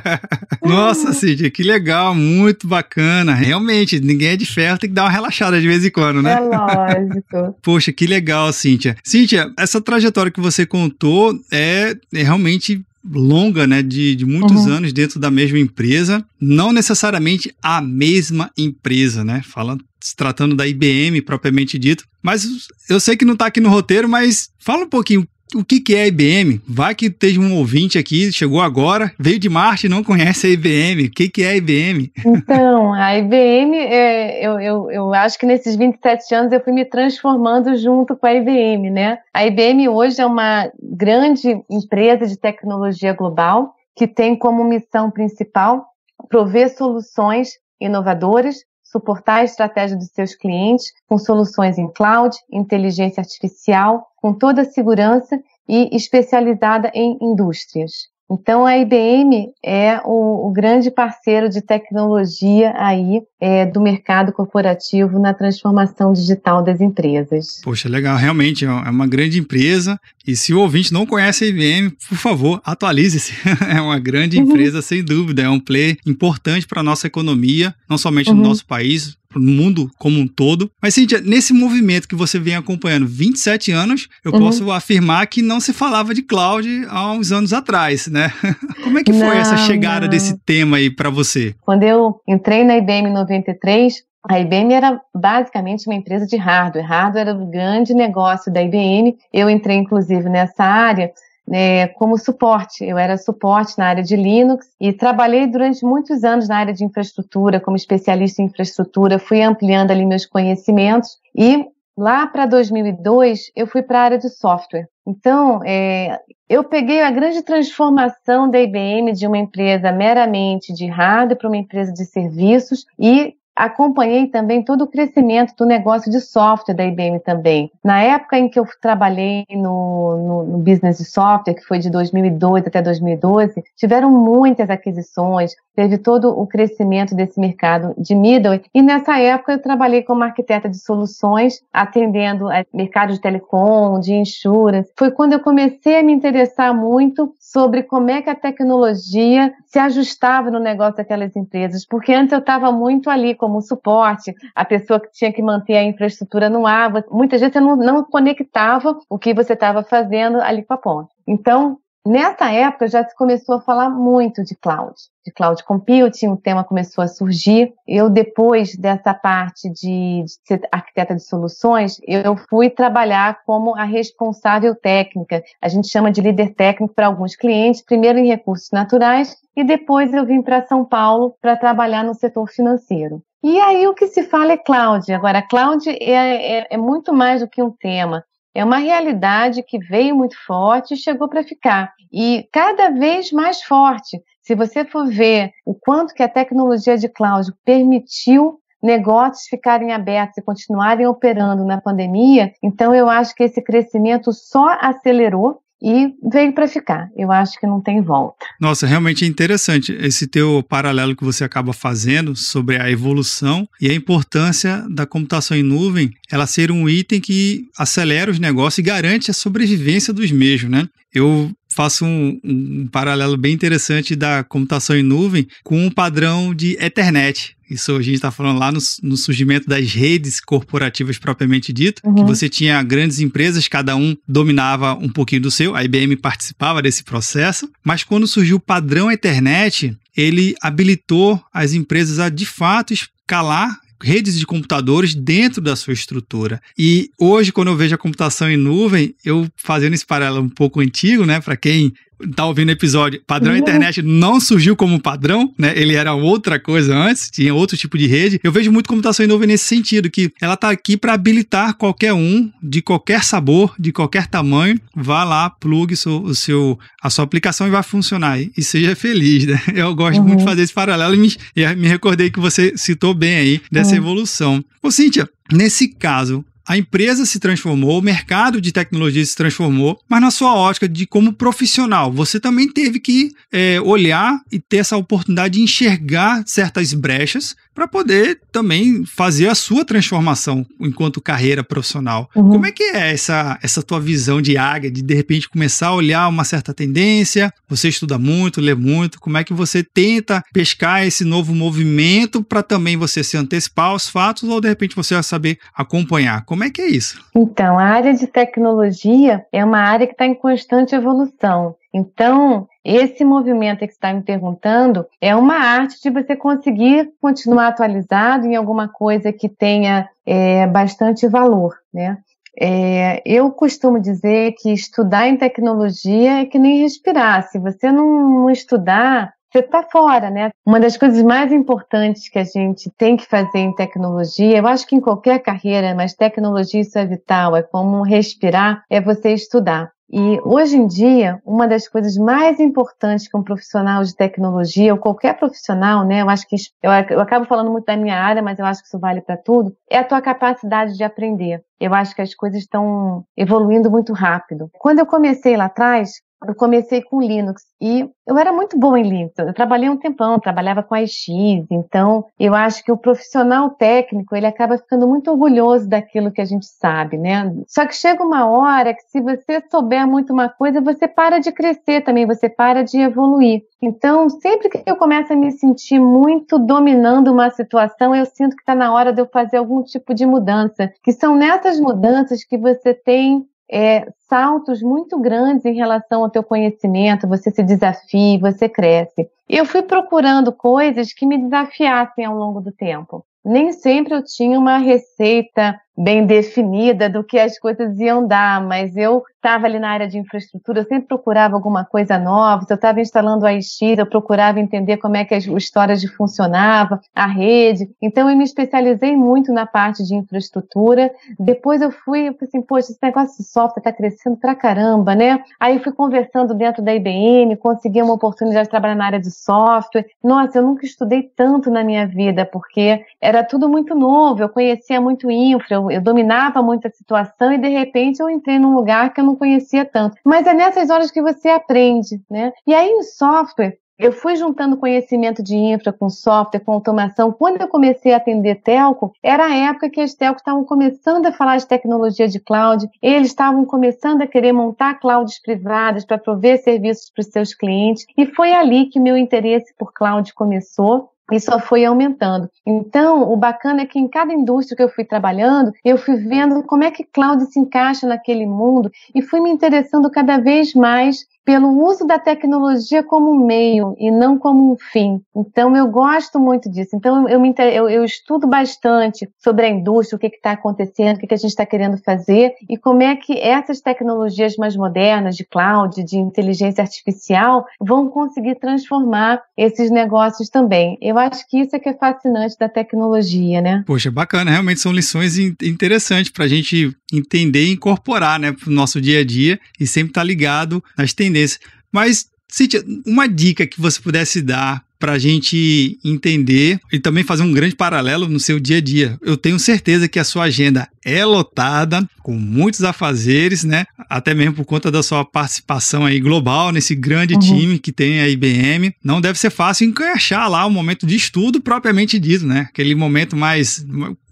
Nossa, 0.64 1.12
Cid, 1.12 1.50
que 1.50 1.62
legal, 1.62 2.14
muito 2.14 2.66
bacana. 2.66 3.34
Realmente, 3.34 4.00
ninguém 4.00 4.28
é 4.28 4.36
de 4.36 4.46
ferro, 4.46 4.78
tem 4.78 4.88
que 4.88 4.94
dar 4.94 5.04
uma 5.04 5.10
relaxada 5.10 5.60
de 5.60 5.68
vez 5.68 5.84
em 5.84 5.90
quando, 5.90 6.22
né? 6.22 6.32
É 6.32 6.40
lógico. 6.40 7.56
Poxa, 7.62 7.92
que 7.92 8.06
legal, 8.06 8.52
Cíntia. 8.52 8.96
Cíntia, 9.04 9.52
essa 9.58 9.80
trajetória 9.80 10.32
que 10.32 10.40
você 10.40 10.64
contou 10.64 11.34
é, 11.52 11.94
é 12.14 12.22
realmente 12.22 12.84
longa, 13.04 13.66
né, 13.66 13.82
de, 13.82 14.14
de 14.14 14.24
muitos 14.26 14.66
uhum. 14.66 14.72
anos 14.74 14.92
dentro 14.92 15.18
da 15.18 15.30
mesma 15.30 15.58
empresa, 15.58 16.24
não 16.40 16.72
necessariamente 16.72 17.54
a 17.62 17.80
mesma 17.80 18.50
empresa, 18.56 19.24
né, 19.24 19.42
falando, 19.44 19.84
se 20.00 20.14
tratando 20.14 20.54
da 20.54 20.66
IBM 20.66 21.20
propriamente 21.22 21.78
dito, 21.78 22.04
mas 22.22 22.46
eu 22.88 23.00
sei 23.00 23.16
que 23.16 23.24
não 23.24 23.34
está 23.34 23.46
aqui 23.46 23.60
no 23.60 23.70
roteiro, 23.70 24.08
mas 24.08 24.50
fala 24.58 24.84
um 24.84 24.88
pouquinho 24.88 25.26
o 25.54 25.64
que, 25.64 25.80
que 25.80 25.94
é 25.94 26.02
a 26.02 26.06
IBM? 26.06 26.60
Vai 26.66 26.94
que 26.94 27.06
esteja 27.06 27.40
um 27.40 27.56
ouvinte 27.56 27.98
aqui, 27.98 28.32
chegou 28.32 28.60
agora, 28.60 29.12
veio 29.18 29.38
de 29.38 29.48
Marte 29.48 29.86
e 29.86 29.90
não 29.90 30.04
conhece 30.04 30.46
a 30.46 30.50
IBM. 30.50 31.06
O 31.06 31.10
que, 31.10 31.28
que 31.28 31.42
é 31.42 31.50
a 31.50 31.56
IBM? 31.56 32.12
Então, 32.24 32.92
a 32.92 33.16
IBM, 33.18 33.76
é, 33.76 34.46
eu, 34.46 34.60
eu, 34.60 34.90
eu 34.90 35.14
acho 35.14 35.38
que 35.38 35.46
nesses 35.46 35.76
27 35.76 36.34
anos 36.34 36.52
eu 36.52 36.62
fui 36.62 36.72
me 36.72 36.84
transformando 36.84 37.76
junto 37.76 38.16
com 38.16 38.26
a 38.26 38.34
IBM, 38.34 38.90
né? 38.90 39.18
A 39.32 39.46
IBM 39.46 39.88
hoje 39.88 40.20
é 40.20 40.26
uma 40.26 40.70
grande 40.80 41.60
empresa 41.70 42.26
de 42.26 42.38
tecnologia 42.38 43.12
global 43.12 43.74
que 43.96 44.06
tem 44.06 44.36
como 44.36 44.64
missão 44.64 45.10
principal 45.10 45.84
prover 46.28 46.74
soluções 46.74 47.50
inovadoras 47.80 48.56
suportar 48.90 49.36
a 49.36 49.44
estratégia 49.44 49.96
dos 49.96 50.08
seus 50.08 50.34
clientes 50.34 50.92
com 51.08 51.16
soluções 51.16 51.78
em 51.78 51.88
cloud, 51.88 52.36
inteligência 52.50 53.20
artificial, 53.20 54.06
com 54.16 54.32
toda 54.32 54.62
a 54.62 54.64
segurança 54.64 55.40
e 55.68 55.94
especializada 55.96 56.90
em 56.94 57.16
indústrias. 57.20 58.08
Então 58.30 58.64
a 58.64 58.78
IBM 58.78 59.48
é 59.64 60.00
o, 60.04 60.48
o 60.48 60.52
grande 60.52 60.90
parceiro 60.90 61.48
de 61.48 61.60
tecnologia 61.60 62.72
aí 62.76 63.22
é, 63.40 63.66
do 63.66 63.80
mercado 63.80 64.32
corporativo 64.32 65.18
na 65.18 65.34
transformação 65.34 66.12
digital 66.12 66.62
das 66.62 66.80
empresas. 66.80 67.60
Poxa, 67.64 67.88
legal, 67.88 68.16
realmente 68.16 68.64
é 68.64 68.70
uma 68.70 69.06
grande 69.06 69.38
empresa 69.38 69.98
e 70.26 70.36
se 70.36 70.54
o 70.54 70.60
ouvinte 70.60 70.92
não 70.92 71.04
conhece 71.04 71.44
a 71.44 71.48
IBM, 71.48 71.90
por 72.08 72.18
favor, 72.18 72.60
atualize-se. 72.64 73.32
é 73.68 73.80
uma 73.80 73.98
grande 73.98 74.38
uhum. 74.38 74.44
empresa, 74.44 74.80
sem 74.80 75.04
dúvida, 75.04 75.42
é 75.42 75.48
um 75.48 75.58
player 75.58 75.96
importante 76.06 76.66
para 76.66 76.80
a 76.80 76.84
nossa 76.84 77.06
economia, 77.06 77.74
não 77.88 77.98
somente 77.98 78.30
uhum. 78.30 78.36
no 78.36 78.42
nosso 78.42 78.64
país, 78.64 79.16
no 79.34 79.52
mundo 79.52 79.90
como 79.98 80.18
um 80.18 80.26
todo. 80.26 80.70
Mas, 80.82 80.94
Cíntia, 80.94 81.20
nesse 81.20 81.52
movimento 81.52 82.08
que 82.08 82.14
você 82.14 82.38
vem 82.38 82.56
acompanhando 82.56 83.06
27 83.06 83.72
anos, 83.72 84.08
eu 84.24 84.32
uhum. 84.32 84.40
posso 84.40 84.70
afirmar 84.70 85.26
que 85.26 85.42
não 85.42 85.60
se 85.60 85.72
falava 85.72 86.14
de 86.14 86.22
cloud 86.22 86.68
há 86.88 87.12
uns 87.12 87.32
anos 87.32 87.52
atrás, 87.52 88.06
né? 88.06 88.32
Como 88.82 88.98
é 88.98 89.04
que 89.04 89.12
foi 89.12 89.20
não, 89.20 89.32
essa 89.32 89.56
chegada 89.58 90.02
não. 90.02 90.08
desse 90.08 90.38
tema 90.38 90.78
aí 90.78 90.90
para 90.90 91.10
você? 91.10 91.54
Quando 91.60 91.82
eu 91.82 92.20
entrei 92.26 92.64
na 92.64 92.76
IBM 92.76 93.08
em 93.08 93.12
93, 93.12 94.02
a 94.28 94.38
IBM 94.38 94.74
era 94.74 95.00
basicamente 95.14 95.86
uma 95.86 95.94
empresa 95.94 96.26
de 96.26 96.36
hardware. 96.36 96.84
Hardware 96.84 97.28
era 97.28 97.34
o 97.34 97.50
grande 97.50 97.94
negócio 97.94 98.52
da 98.52 98.62
IBM. 98.62 99.16
Eu 99.32 99.48
entrei, 99.48 99.76
inclusive, 99.76 100.28
nessa 100.28 100.64
área 100.64 101.10
né, 101.50 101.88
como 101.88 102.16
suporte. 102.16 102.84
Eu 102.84 102.96
era 102.96 103.18
suporte 103.18 103.76
na 103.76 103.86
área 103.86 104.04
de 104.04 104.14
Linux 104.14 104.68
e 104.80 104.92
trabalhei 104.92 105.48
durante 105.48 105.84
muitos 105.84 106.22
anos 106.22 106.46
na 106.46 106.58
área 106.58 106.72
de 106.72 106.84
infraestrutura, 106.84 107.58
como 107.58 107.76
especialista 107.76 108.40
em 108.40 108.44
infraestrutura. 108.44 109.18
Fui 109.18 109.42
ampliando 109.42 109.90
ali 109.90 110.06
meus 110.06 110.24
conhecimentos 110.24 111.18
e 111.34 111.66
lá 111.98 112.24
para 112.28 112.46
2002 112.46 113.50
eu 113.56 113.66
fui 113.66 113.82
para 113.82 113.98
a 113.98 114.02
área 114.02 114.18
de 114.18 114.28
software. 114.28 114.88
Então, 115.04 115.60
é, 115.64 116.20
eu 116.48 116.62
peguei 116.62 117.02
a 117.02 117.10
grande 117.10 117.42
transformação 117.42 118.48
da 118.48 118.60
IBM 118.60 119.12
de 119.12 119.26
uma 119.26 119.38
empresa 119.38 119.90
meramente 119.90 120.72
de 120.72 120.86
hardware 120.86 121.36
para 121.36 121.48
uma 121.48 121.56
empresa 121.56 121.92
de 121.92 122.04
serviços 122.04 122.86
e 122.96 123.34
acompanhei 123.54 124.26
também 124.26 124.62
todo 124.64 124.82
o 124.82 124.86
crescimento 124.86 125.54
do 125.56 125.66
negócio 125.66 126.10
de 126.10 126.20
software 126.20 126.74
da 126.74 126.84
IBM 126.84 127.20
também. 127.20 127.70
Na 127.84 128.02
época 128.02 128.38
em 128.38 128.48
que 128.48 128.58
eu 128.58 128.66
trabalhei 128.80 129.44
no, 129.50 130.16
no, 130.16 130.42
no 130.44 130.58
business 130.58 130.98
de 130.98 131.04
software, 131.04 131.54
que 131.54 131.64
foi 131.64 131.78
de 131.78 131.90
2002 131.90 132.66
até 132.66 132.80
2012, 132.80 133.62
tiveram 133.76 134.10
muitas 134.10 134.70
aquisições, 134.70 135.54
teve 135.74 135.98
todo 135.98 136.28
o 136.28 136.46
crescimento 136.46 137.14
desse 137.14 137.38
mercado 137.40 137.94
de 137.96 138.14
middleware. 138.14 138.62
E 138.74 138.82
nessa 138.82 139.18
época 139.18 139.52
eu 139.52 139.62
trabalhei 139.62 140.02
como 140.02 140.22
arquiteta 140.22 140.68
de 140.68 140.78
soluções, 140.78 141.60
atendendo 141.72 142.48
a 142.48 142.64
mercado 142.72 143.12
de 143.12 143.20
telecom, 143.20 143.98
de 144.00 144.14
insurance. 144.14 144.92
Foi 144.96 145.10
quando 145.10 145.32
eu 145.32 145.40
comecei 145.40 145.98
a 145.98 146.02
me 146.02 146.12
interessar 146.12 146.74
muito 146.74 147.34
sobre 147.38 147.82
como 147.82 148.10
é 148.10 148.22
que 148.22 148.30
a 148.30 148.34
tecnologia 148.34 149.52
se 149.66 149.78
ajustava 149.78 150.50
no 150.50 150.58
negócio 150.58 150.96
daquelas 150.96 151.34
empresas, 151.36 151.86
porque 151.86 152.12
antes 152.12 152.32
eu 152.32 152.38
estava 152.40 152.72
muito 152.72 153.08
ali 153.08 153.34
como 153.40 153.60
suporte, 153.62 154.34
a 154.54 154.64
pessoa 154.64 155.00
que 155.00 155.10
tinha 155.10 155.32
que 155.32 155.42
manter 155.42 155.76
a 155.76 155.82
infraestrutura 155.82 156.48
no 156.48 156.66
ar, 156.66 156.92
muitas 157.10 157.40
vezes 157.40 157.54
você 157.54 157.60
não, 157.60 157.74
não 157.74 158.04
conectava 158.04 158.96
o 159.08 159.18
que 159.18 159.34
você 159.34 159.54
estava 159.54 159.82
fazendo 159.82 160.40
ali 160.40 160.62
com 160.62 160.74
a 160.74 160.78
ponta. 160.78 161.10
Então, 161.26 161.78
Nessa 162.06 162.50
época 162.50 162.88
já 162.88 163.06
se 163.06 163.14
começou 163.14 163.56
a 163.56 163.60
falar 163.60 163.90
muito 163.90 164.42
de 164.42 164.56
cloud, 164.56 164.94
de 165.22 165.30
cloud 165.30 165.62
computing, 165.64 166.28
o 166.28 166.36
tema 166.36 166.64
começou 166.64 167.04
a 167.04 167.06
surgir. 167.06 167.74
Eu, 167.86 168.08
depois 168.08 168.74
dessa 168.74 169.12
parte 169.12 169.68
de, 169.68 170.24
de 170.24 170.32
ser 170.46 170.66
arquiteta 170.72 171.14
de 171.14 171.22
soluções, 171.22 172.00
eu 172.06 172.36
fui 172.48 172.70
trabalhar 172.70 173.42
como 173.44 173.76
a 173.76 173.84
responsável 173.84 174.74
técnica. 174.74 175.42
A 175.60 175.68
gente 175.68 175.88
chama 175.88 176.10
de 176.10 176.22
líder 176.22 176.54
técnico 176.54 176.94
para 176.94 177.06
alguns 177.06 177.36
clientes, 177.36 177.82
primeiro 177.82 178.18
em 178.18 178.28
recursos 178.28 178.70
naturais 178.72 179.36
e 179.54 179.62
depois 179.62 180.14
eu 180.14 180.24
vim 180.24 180.40
para 180.40 180.64
São 180.64 180.86
Paulo 180.86 181.36
para 181.38 181.54
trabalhar 181.54 182.02
no 182.02 182.14
setor 182.14 182.48
financeiro. 182.48 183.22
E 183.42 183.58
aí 183.60 183.86
o 183.86 183.94
que 183.94 184.06
se 184.06 184.22
fala 184.24 184.52
é 184.52 184.56
cloud. 184.56 185.10
Agora, 185.12 185.42
cloud 185.42 185.88
é, 185.88 186.58
é, 186.58 186.66
é 186.70 186.76
muito 186.76 187.12
mais 187.12 187.40
do 187.40 187.48
que 187.48 187.62
um 187.62 187.70
tema. 187.70 188.24
É 188.54 188.64
uma 188.64 188.78
realidade 188.78 189.62
que 189.62 189.78
veio 189.78 190.14
muito 190.14 190.36
forte 190.44 190.94
e 190.94 190.96
chegou 190.96 191.28
para 191.28 191.44
ficar. 191.44 191.92
E 192.12 192.48
cada 192.52 192.90
vez 192.90 193.30
mais 193.30 193.62
forte. 193.62 194.20
Se 194.42 194.54
você 194.54 194.84
for 194.84 195.06
ver 195.06 195.52
o 195.64 195.74
quanto 195.74 196.12
que 196.12 196.22
a 196.22 196.28
tecnologia 196.28 196.98
de 196.98 197.08
cloud 197.08 197.52
permitiu 197.64 198.58
negócios 198.82 199.46
ficarem 199.46 199.92
abertos 199.92 200.38
e 200.38 200.42
continuarem 200.42 201.06
operando 201.06 201.64
na 201.64 201.80
pandemia, 201.80 202.52
então 202.62 202.94
eu 202.94 203.08
acho 203.08 203.34
que 203.34 203.44
esse 203.44 203.62
crescimento 203.62 204.32
só 204.32 204.76
acelerou 204.80 205.60
e 205.82 206.12
veio 206.30 206.52
para 206.54 206.68
ficar. 206.68 207.08
Eu 207.16 207.32
acho 207.32 207.58
que 207.58 207.66
não 207.66 207.80
tem 207.80 208.02
volta. 208.02 208.44
Nossa, 208.60 208.86
realmente 208.86 209.24
é 209.24 209.28
interessante 209.28 209.92
esse 209.92 210.26
teu 210.26 210.62
paralelo 210.68 211.16
que 211.16 211.24
você 211.24 211.44
acaba 211.44 211.72
fazendo 211.72 212.36
sobre 212.36 212.76
a 212.80 212.90
evolução 212.90 213.66
e 213.80 213.88
a 213.90 213.94
importância 213.94 214.84
da 214.90 215.06
computação 215.06 215.56
em 215.56 215.62
nuvem, 215.62 216.10
ela 216.30 216.46
ser 216.46 216.70
um 216.70 216.88
item 216.88 217.20
que 217.20 217.66
acelera 217.78 218.30
os 218.30 218.38
negócios 218.38 218.78
e 218.78 218.82
garante 218.82 219.30
a 219.30 219.34
sobrevivência 219.34 220.12
dos 220.12 220.30
mesmos, 220.30 220.70
né? 220.70 220.88
Eu 221.12 221.50
faço 221.72 222.04
um, 222.04 222.40
um, 222.44 222.88
paralelo 222.90 223.36
bem 223.36 223.52
interessante 223.52 224.16
da 224.16 224.42
computação 224.44 224.96
em 224.96 225.02
nuvem 225.02 225.46
com 225.62 225.86
um 225.86 225.90
padrão 225.90 226.54
de 226.54 226.76
Ethernet. 226.80 227.56
Isso 227.70 227.94
a 227.94 228.02
gente 228.02 228.16
está 228.16 228.32
falando 228.32 228.58
lá 228.58 228.72
no, 228.72 228.80
no, 229.02 229.16
surgimento 229.16 229.68
das 229.68 229.92
redes 229.92 230.40
corporativas 230.40 231.18
propriamente 231.18 231.72
dito, 231.72 232.02
uhum. 232.04 232.16
que 232.16 232.24
você 232.24 232.48
tinha 232.48 232.82
grandes 232.82 233.20
empresas, 233.20 233.68
cada 233.68 233.94
um 233.94 234.16
dominava 234.26 234.94
um 234.94 235.08
pouquinho 235.08 235.42
do 235.42 235.50
seu, 235.52 235.76
a 235.76 235.84
IBM 235.84 236.16
participava 236.16 236.82
desse 236.82 237.04
processo, 237.04 237.70
mas 237.84 238.02
quando 238.02 238.26
surgiu 238.26 238.56
o 238.56 238.60
padrão 238.60 239.10
Ethernet, 239.10 239.96
ele 240.16 240.56
habilitou 240.60 241.40
as 241.54 241.72
empresas 241.72 242.18
a 242.18 242.28
de 242.28 242.44
fato 242.44 242.92
escalar 242.92 243.78
redes 244.02 244.38
de 244.38 244.46
computadores 244.46 245.14
dentro 245.14 245.60
da 245.60 245.76
sua 245.76 245.92
estrutura. 245.92 246.60
E 246.78 247.10
hoje, 247.18 247.52
quando 247.52 247.68
eu 247.68 247.76
vejo 247.76 247.94
a 247.94 247.98
computação 247.98 248.50
em 248.50 248.56
nuvem, 248.56 249.14
eu 249.24 249.48
fazendo 249.56 249.94
esse 249.94 250.06
paralelo 250.06 250.44
um 250.44 250.48
pouco 250.48 250.80
antigo, 250.80 251.24
né, 251.24 251.40
para 251.40 251.56
quem 251.56 251.92
tá 252.34 252.44
ouvindo 252.46 252.68
o 252.68 252.72
episódio, 252.72 253.20
padrão 253.26 253.52
uhum. 253.52 253.58
internet 253.58 254.02
não 254.02 254.40
surgiu 254.40 254.76
como 254.76 255.00
padrão, 255.00 255.52
né? 255.58 255.72
Ele 255.76 255.94
era 255.94 256.14
outra 256.14 256.58
coisa 256.58 256.96
antes, 256.96 257.30
tinha 257.30 257.54
outro 257.54 257.76
tipo 257.76 257.96
de 257.96 258.06
rede. 258.06 258.40
Eu 258.42 258.52
vejo 258.52 258.70
muito 258.72 258.88
computação 258.88 259.24
em 259.24 259.28
nuvem 259.28 259.48
nesse 259.48 259.64
sentido, 259.64 260.10
que 260.10 260.32
ela 260.40 260.56
tá 260.56 260.70
aqui 260.70 260.96
para 260.96 261.14
habilitar 261.14 261.74
qualquer 261.74 262.12
um, 262.12 262.50
de 262.62 262.82
qualquer 262.82 263.24
sabor, 263.24 263.74
de 263.78 263.92
qualquer 263.92 264.26
tamanho, 264.26 264.78
vá 264.94 265.24
lá, 265.24 265.50
plugue 265.50 265.94
o 265.94 266.34
seu, 266.34 266.78
a 267.02 267.10
sua 267.10 267.24
aplicação 267.24 267.66
e 267.66 267.70
vai 267.70 267.82
funcionar. 267.82 268.38
E 268.40 268.62
seja 268.62 268.94
feliz, 268.94 269.46
né? 269.46 269.60
Eu 269.74 269.94
gosto 269.94 270.18
uhum. 270.18 270.28
muito 270.28 270.40
de 270.40 270.44
fazer 270.44 270.62
esse 270.62 270.72
paralelo 270.72 271.14
e 271.14 271.18
me, 271.18 271.34
e 271.56 271.74
me 271.76 271.88
recordei 271.88 272.30
que 272.30 272.40
você 272.40 272.72
citou 272.76 273.14
bem 273.14 273.36
aí 273.36 273.60
dessa 273.70 273.92
uhum. 273.92 273.98
evolução. 273.98 274.64
Ô, 274.82 274.90
Cíntia, 274.90 275.28
nesse 275.52 275.88
caso, 275.88 276.44
a 276.70 276.76
empresa 276.76 277.26
se 277.26 277.40
transformou, 277.40 277.98
o 277.98 278.02
mercado 278.02 278.60
de 278.60 278.70
tecnologia 278.70 279.24
se 279.24 279.34
transformou, 279.34 279.98
mas 280.08 280.20
na 280.20 280.30
sua 280.30 280.54
ótica 280.54 280.88
de 280.88 281.04
como 281.04 281.32
profissional, 281.32 282.12
você 282.12 282.38
também 282.38 282.68
teve 282.68 283.00
que 283.00 283.32
é, 283.50 283.80
olhar 283.80 284.40
e 284.52 284.60
ter 284.60 284.76
essa 284.76 284.96
oportunidade 284.96 285.54
de 285.54 285.62
enxergar 285.62 286.44
certas 286.46 286.94
brechas 286.94 287.56
para 287.74 287.86
poder 287.86 288.40
também 288.52 289.04
fazer 289.04 289.48
a 289.48 289.54
sua 289.54 289.84
transformação 289.84 290.66
enquanto 290.80 291.20
carreira 291.20 291.62
profissional. 291.62 292.28
Uhum. 292.34 292.50
Como 292.50 292.66
é 292.66 292.72
que 292.72 292.82
é 292.82 293.12
essa, 293.12 293.58
essa 293.62 293.82
tua 293.82 294.00
visão 294.00 294.40
de 294.40 294.56
águia, 294.56 294.90
de 294.90 295.02
de 295.02 295.14
repente 295.14 295.48
começar 295.48 295.88
a 295.88 295.94
olhar 295.94 296.28
uma 296.28 296.44
certa 296.44 296.74
tendência? 296.74 297.52
Você 297.68 297.88
estuda 297.88 298.18
muito, 298.18 298.60
lê 298.60 298.74
muito, 298.74 299.20
como 299.20 299.38
é 299.38 299.44
que 299.44 299.54
você 299.54 299.82
tenta 299.82 300.42
pescar 300.52 301.06
esse 301.06 301.24
novo 301.24 301.54
movimento 301.54 302.42
para 302.42 302.62
também 302.62 302.96
você 302.96 303.22
se 303.24 303.36
antecipar 303.36 303.86
aos 303.86 304.08
fatos 304.08 304.48
ou 304.48 304.60
de 304.60 304.68
repente 304.68 304.96
você 304.96 305.14
vai 305.14 305.22
saber 305.22 305.58
acompanhar? 305.74 306.44
Como 306.44 306.64
é 306.64 306.70
que 306.70 306.82
é 306.82 306.88
isso? 306.88 307.20
Então, 307.34 307.78
a 307.78 307.84
área 307.84 308.14
de 308.14 308.26
tecnologia 308.26 309.44
é 309.52 309.64
uma 309.64 309.78
área 309.78 310.06
que 310.06 310.12
está 310.12 310.26
em 310.26 310.34
constante 310.34 310.94
evolução. 310.94 311.76
Então, 311.92 312.68
esse 312.84 313.24
movimento 313.24 313.80
que 313.80 313.92
está 313.92 314.12
me 314.12 314.22
perguntando 314.22 315.06
é 315.20 315.34
uma 315.34 315.56
arte 315.56 316.00
de 316.00 316.10
você 316.10 316.36
conseguir 316.36 317.12
continuar 317.20 317.68
atualizado 317.68 318.46
em 318.46 318.56
alguma 318.56 318.88
coisa 318.88 319.32
que 319.32 319.48
tenha 319.48 320.08
é, 320.24 320.66
bastante 320.66 321.26
valor, 321.26 321.74
né? 321.92 322.18
É, 322.58 323.22
eu 323.24 323.50
costumo 323.52 324.00
dizer 324.00 324.54
que 324.58 324.72
estudar 324.72 325.28
em 325.28 325.36
tecnologia 325.36 326.40
é 326.40 326.46
que 326.46 326.58
nem 326.58 326.80
respirar. 326.80 327.48
Se 327.48 327.58
você 327.58 327.92
não, 327.92 328.28
não 328.28 328.50
estudar, 328.50 329.32
você 329.50 329.60
está 329.60 329.82
fora, 329.82 330.30
né? 330.30 330.50
Uma 330.64 330.78
das 330.78 330.96
coisas 330.96 331.22
mais 331.22 331.52
importantes 331.52 332.28
que 332.28 332.38
a 332.38 332.44
gente 332.44 332.90
tem 332.96 333.16
que 333.16 333.26
fazer 333.26 333.58
em 333.58 333.74
tecnologia, 333.74 334.58
eu 334.58 334.66
acho 334.66 334.86
que 334.86 334.94
em 334.94 335.00
qualquer 335.00 335.40
carreira, 335.40 335.94
mas 335.94 336.14
tecnologia 336.14 336.80
isso 336.80 336.98
é 336.98 337.06
vital, 337.06 337.56
é 337.56 337.62
como 337.62 338.02
respirar, 338.02 338.84
é 338.88 339.00
você 339.00 339.32
estudar. 339.32 339.90
E 340.12 340.40
hoje 340.42 340.76
em 340.76 340.88
dia, 340.88 341.40
uma 341.46 341.68
das 341.68 341.86
coisas 341.86 342.16
mais 342.16 342.58
importantes 342.58 343.28
que 343.28 343.36
um 343.36 343.44
profissional 343.44 344.02
de 344.02 344.14
tecnologia, 344.14 344.92
ou 344.92 344.98
qualquer 344.98 345.38
profissional, 345.38 346.04
né, 346.04 346.22
eu 346.22 346.28
acho 346.28 346.48
que 346.48 346.56
eu, 346.82 346.90
eu 347.10 347.20
acabo 347.20 347.46
falando 347.46 347.70
muito 347.70 347.84
da 347.84 347.96
minha 347.96 348.16
área, 348.16 348.42
mas 348.42 348.58
eu 348.58 348.66
acho 348.66 348.82
que 348.82 348.88
isso 348.88 348.98
vale 348.98 349.20
para 349.20 349.36
tudo, 349.36 349.72
é 349.88 349.98
a 349.98 350.04
tua 350.04 350.20
capacidade 350.20 350.96
de 350.96 351.04
aprender. 351.04 351.62
Eu 351.78 351.94
acho 351.94 352.14
que 352.14 352.22
as 352.22 352.34
coisas 352.34 352.58
estão 352.58 353.24
evoluindo 353.36 353.88
muito 353.88 354.12
rápido. 354.12 354.68
Quando 354.72 354.98
eu 354.98 355.06
comecei 355.06 355.56
lá 355.56 355.66
atrás, 355.66 356.20
eu 356.46 356.54
comecei 356.54 357.02
com 357.02 357.20
Linux 357.20 357.62
e 357.80 358.08
eu 358.26 358.38
era 358.38 358.52
muito 358.52 358.78
boa 358.78 358.98
em 358.98 359.02
Linux. 359.02 359.34
Eu 359.38 359.52
trabalhei 359.52 359.88
um 359.88 359.96
tempão, 359.96 360.38
trabalhava 360.38 360.82
com 360.82 360.94
AX, 360.94 361.26
então 361.70 362.24
eu 362.38 362.54
acho 362.54 362.84
que 362.84 362.92
o 362.92 362.96
profissional 362.96 363.70
técnico 363.70 364.34
ele 364.34 364.46
acaba 364.46 364.78
ficando 364.78 365.06
muito 365.06 365.30
orgulhoso 365.30 365.88
daquilo 365.88 366.30
que 366.30 366.40
a 366.40 366.44
gente 366.44 366.66
sabe, 366.66 367.18
né? 367.18 367.52
Só 367.66 367.86
que 367.86 367.94
chega 367.94 368.24
uma 368.24 368.48
hora 368.48 368.94
que 368.94 369.02
se 369.02 369.20
você 369.20 369.62
souber 369.70 370.06
muito 370.06 370.32
uma 370.32 370.48
coisa, 370.48 370.80
você 370.80 371.06
para 371.06 371.38
de 371.38 371.52
crescer 371.52 372.02
também, 372.02 372.26
você 372.26 372.48
para 372.48 372.82
de 372.82 372.98
evoluir. 372.98 373.62
Então, 373.82 374.28
sempre 374.28 374.68
que 374.68 374.82
eu 374.84 374.96
começo 374.96 375.32
a 375.32 375.36
me 375.36 375.50
sentir 375.52 375.98
muito 375.98 376.58
dominando 376.58 377.32
uma 377.32 377.50
situação, 377.50 378.14
eu 378.14 378.26
sinto 378.26 378.54
que 378.54 378.62
está 378.62 378.74
na 378.74 378.92
hora 378.92 379.12
de 379.12 379.22
eu 379.22 379.26
fazer 379.26 379.56
algum 379.56 379.82
tipo 379.82 380.14
de 380.14 380.26
mudança. 380.26 380.92
Que 381.02 381.12
são 381.12 381.34
nessas 381.34 381.80
mudanças 381.80 382.44
que 382.44 382.58
você 382.58 382.92
tem 382.92 383.46
é, 383.70 384.06
saltos 384.28 384.82
muito 384.82 385.18
grandes 385.18 385.64
em 385.64 385.74
relação 385.74 386.22
ao 386.22 386.30
teu 386.30 386.42
conhecimento, 386.42 387.28
você 387.28 387.50
se 387.50 387.62
desafia, 387.62 388.38
você 388.38 388.68
cresce. 388.68 389.28
Eu 389.48 389.64
fui 389.64 389.82
procurando 389.82 390.52
coisas 390.52 391.12
que 391.12 391.24
me 391.24 391.38
desafiassem 391.38 392.24
ao 392.24 392.36
longo 392.36 392.60
do 392.60 392.72
tempo. 392.72 393.24
Nem 393.44 393.72
sempre 393.72 394.14
eu 394.14 394.24
tinha 394.24 394.58
uma 394.58 394.78
receita 394.78 395.80
bem 396.00 396.24
definida 396.24 397.10
do 397.10 397.22
que 397.22 397.38
as 397.38 397.58
coisas 397.58 397.98
iam 397.98 398.26
dar, 398.26 398.60
mas 398.66 398.96
eu 398.96 399.22
estava 399.40 399.66
ali 399.66 399.78
na 399.78 399.90
área 399.90 400.06
de 400.06 400.18
infraestrutura, 400.18 400.80
eu 400.80 400.84
sempre 400.84 401.08
procurava 401.08 401.54
alguma 401.54 401.84
coisa 401.84 402.18
nova. 402.18 402.64
Se 402.64 402.72
eu 402.72 402.76
estava 402.76 403.00
instalando 403.00 403.46
a 403.46 403.52
IX, 403.52 403.98
eu 403.98 404.06
procurava 404.06 404.60
entender 404.60 404.98
como 404.98 405.16
é 405.16 405.24
que 405.24 405.34
o 405.50 405.56
storage 405.58 406.06
funcionava, 406.08 407.00
a 407.14 407.26
rede. 407.26 407.88
Então 408.02 408.28
eu 408.28 408.36
me 408.36 408.44
especializei 408.44 409.16
muito 409.16 409.50
na 409.52 409.66
parte 409.66 410.04
de 410.04 410.14
infraestrutura. 410.14 411.10
Depois 411.38 411.80
eu 411.80 411.90
fui, 411.90 412.34
assim, 412.42 412.60
poxa, 412.60 412.92
esse 412.92 412.98
negócio 413.02 413.38
de 413.38 413.44
software 413.44 413.80
está 413.80 413.92
crescendo 413.92 414.36
pra 414.36 414.54
caramba, 414.54 415.14
né? 415.14 415.42
Aí 415.58 415.76
eu 415.76 415.82
fui 415.82 415.92
conversando 415.92 416.54
dentro 416.54 416.82
da 416.82 416.94
IBM, 416.94 417.56
consegui 417.56 418.02
uma 418.02 418.14
oportunidade 418.14 418.64
de 418.64 418.70
trabalhar 418.70 418.94
na 418.94 419.06
área 419.06 419.20
de 419.20 419.30
software. 419.30 420.06
Nossa, 420.22 420.58
eu 420.58 420.62
nunca 420.62 420.84
estudei 420.84 421.22
tanto 421.34 421.70
na 421.70 421.82
minha 421.82 422.06
vida, 422.06 422.44
porque 422.44 423.04
era 423.20 423.42
tudo 423.42 423.68
muito 423.68 423.94
novo, 423.94 424.42
eu 424.42 424.48
conhecia 424.50 425.00
muito 425.00 425.30
infra, 425.30 425.76
eu, 425.76 425.89
eu 425.90 426.00
dominava 426.00 426.62
muito 426.62 426.86
a 426.86 426.90
situação 426.90 427.52
e 427.52 427.58
de 427.58 427.68
repente 427.68 428.20
eu 428.20 428.30
entrei 428.30 428.58
num 428.58 428.74
lugar 428.74 429.12
que 429.12 429.20
eu 429.20 429.24
não 429.24 429.36
conhecia 429.36 429.84
tanto. 429.84 430.16
Mas 430.24 430.46
é 430.46 430.54
nessas 430.54 430.90
horas 430.90 431.10
que 431.10 431.22
você 431.22 431.48
aprende, 431.48 432.20
né? 432.30 432.52
E 432.66 432.74
aí 432.74 432.88
em 432.88 433.02
software, 433.02 433.76
eu 434.00 434.12
fui 434.12 434.34
juntando 434.34 434.78
conhecimento 434.78 435.42
de 435.42 435.54
infra 435.54 435.92
com 435.92 436.08
software, 436.08 436.60
com 436.60 436.72
automação. 436.72 437.30
Quando 437.30 437.60
eu 437.60 437.68
comecei 437.68 438.14
a 438.14 438.16
atender 438.16 438.62
telco, 438.62 439.12
era 439.22 439.44
a 439.44 439.54
época 439.54 439.90
que 439.90 440.00
as 440.00 440.14
telcos 440.14 440.40
estavam 440.40 440.64
começando 440.64 441.26
a 441.26 441.32
falar 441.32 441.58
de 441.58 441.66
tecnologia 441.66 442.26
de 442.26 442.40
cloud, 442.40 442.88
eles 443.02 443.28
estavam 443.28 443.66
começando 443.66 444.22
a 444.22 444.26
querer 444.26 444.54
montar 444.54 444.94
clouds 444.94 445.38
privadas 445.42 446.06
para 446.06 446.16
prover 446.16 446.62
serviços 446.62 447.10
para 447.10 447.20
os 447.20 447.26
seus 447.26 447.54
clientes, 447.54 448.06
e 448.16 448.24
foi 448.24 448.54
ali 448.54 448.86
que 448.86 448.98
meu 448.98 449.18
interesse 449.18 449.74
por 449.78 449.92
cloud 449.92 450.32
começou 450.32 451.10
e 451.30 451.40
só 451.40 451.58
foi 451.58 451.84
aumentando. 451.84 452.48
Então, 452.66 453.30
o 453.30 453.36
bacana 453.36 453.82
é 453.82 453.86
que 453.86 453.98
em 453.98 454.08
cada 454.08 454.32
indústria 454.32 454.76
que 454.76 454.82
eu 454.82 454.88
fui 454.88 455.04
trabalhando, 455.04 455.72
eu 455.84 455.96
fui 455.96 456.16
vendo 456.16 456.62
como 456.64 456.84
é 456.84 456.90
que 456.90 457.04
cloud 457.04 457.44
se 457.46 457.58
encaixa 457.58 458.06
naquele 458.06 458.46
mundo 458.46 458.90
e 459.14 459.22
fui 459.22 459.40
me 459.40 459.50
interessando 459.50 460.10
cada 460.10 460.38
vez 460.38 460.74
mais 460.74 461.26
pelo 461.44 461.68
uso 461.86 462.06
da 462.06 462.18
tecnologia 462.18 463.02
como 463.02 463.30
um 463.30 463.46
meio 463.46 463.94
e 463.98 464.10
não 464.10 464.38
como 464.38 464.72
um 464.72 464.76
fim. 464.92 465.20
Então, 465.34 465.76
eu 465.76 465.88
gosto 465.88 466.38
muito 466.38 466.70
disso. 466.70 466.90
Então, 466.94 467.28
eu, 467.28 467.40
me, 467.40 467.54
eu, 467.58 467.88
eu 467.88 468.04
estudo 468.04 468.46
bastante 468.46 469.28
sobre 469.42 469.66
a 469.66 469.68
indústria, 469.68 470.16
o 470.16 470.20
que 470.20 470.26
está 470.26 470.52
acontecendo, 470.52 471.16
o 471.16 471.20
que, 471.20 471.26
que 471.26 471.34
a 471.34 471.36
gente 471.36 471.50
está 471.50 471.66
querendo 471.66 471.98
fazer 471.98 472.52
e 472.68 472.76
como 472.76 473.02
é 473.02 473.16
que 473.16 473.38
essas 473.38 473.80
tecnologias 473.80 474.56
mais 474.56 474.76
modernas 474.76 475.36
de 475.36 475.44
cloud, 475.44 476.04
de 476.04 476.18
inteligência 476.18 476.82
artificial, 476.82 477.64
vão 477.80 478.08
conseguir 478.08 478.56
transformar 478.56 479.42
esses 479.56 479.90
negócios 479.90 480.48
também. 480.48 480.98
Eu 481.00 481.18
acho 481.18 481.48
que 481.48 481.60
isso 481.60 481.74
é 481.74 481.78
que 481.78 481.88
é 481.88 481.94
fascinante 481.94 482.56
da 482.58 482.68
tecnologia, 482.68 483.60
né? 483.60 483.82
Poxa, 483.86 484.10
bacana. 484.10 484.50
Realmente 484.50 484.80
são 484.80 484.92
lições 484.92 485.38
interessantes 485.38 486.30
para 486.30 486.44
a 486.44 486.48
gente 486.48 486.94
entender 487.12 487.64
e 487.64 487.72
incorporar 487.72 488.38
né, 488.38 488.52
para 488.52 488.68
o 488.68 488.72
nosso 488.72 489.00
dia 489.00 489.20
a 489.20 489.24
dia 489.24 489.58
e 489.78 489.86
sempre 489.86 490.10
estar 490.10 490.20
tá 490.20 490.26
ligado 490.26 490.82
nas 490.96 491.12
tendências 491.12 491.29
tendência. 491.30 491.60
Mas, 491.92 492.26
Cíntia, 492.48 492.84
uma 493.06 493.28
dica 493.28 493.66
que 493.66 493.80
você 493.80 494.00
pudesse 494.00 494.42
dar 494.42 494.82
para 495.00 495.12
a 495.12 495.18
gente 495.18 495.98
entender 496.04 496.78
e 496.92 496.98
também 496.98 497.24
fazer 497.24 497.42
um 497.42 497.52
grande 497.52 497.74
paralelo 497.74 498.28
no 498.28 498.38
seu 498.38 498.60
dia 498.60 498.76
a 498.76 498.80
dia. 498.82 499.18
Eu 499.22 499.34
tenho 499.34 499.58
certeza 499.58 500.06
que 500.06 500.18
a 500.18 500.24
sua 500.24 500.44
agenda 500.44 500.86
é 501.02 501.24
lotada, 501.24 502.06
com 502.22 502.34
muitos 502.34 502.84
afazeres, 502.84 503.64
né? 503.64 503.86
Até 504.10 504.34
mesmo 504.34 504.56
por 504.56 504.66
conta 504.66 504.90
da 504.90 505.02
sua 505.02 505.24
participação 505.24 506.04
aí 506.04 506.20
global 506.20 506.70
nesse 506.70 506.94
grande 506.94 507.32
uhum. 507.32 507.40
time 507.40 507.78
que 507.78 507.90
tem 507.90 508.20
a 508.20 508.28
IBM. 508.28 508.94
Não 509.02 509.22
deve 509.22 509.38
ser 509.38 509.48
fácil 509.48 509.88
encaixar 509.88 510.50
lá 510.50 510.66
o 510.66 510.70
momento 510.70 511.06
de 511.06 511.16
estudo 511.16 511.62
propriamente 511.62 512.18
dito, 512.18 512.46
né? 512.46 512.66
Aquele 512.68 512.94
momento 512.94 513.34
mais 513.34 513.82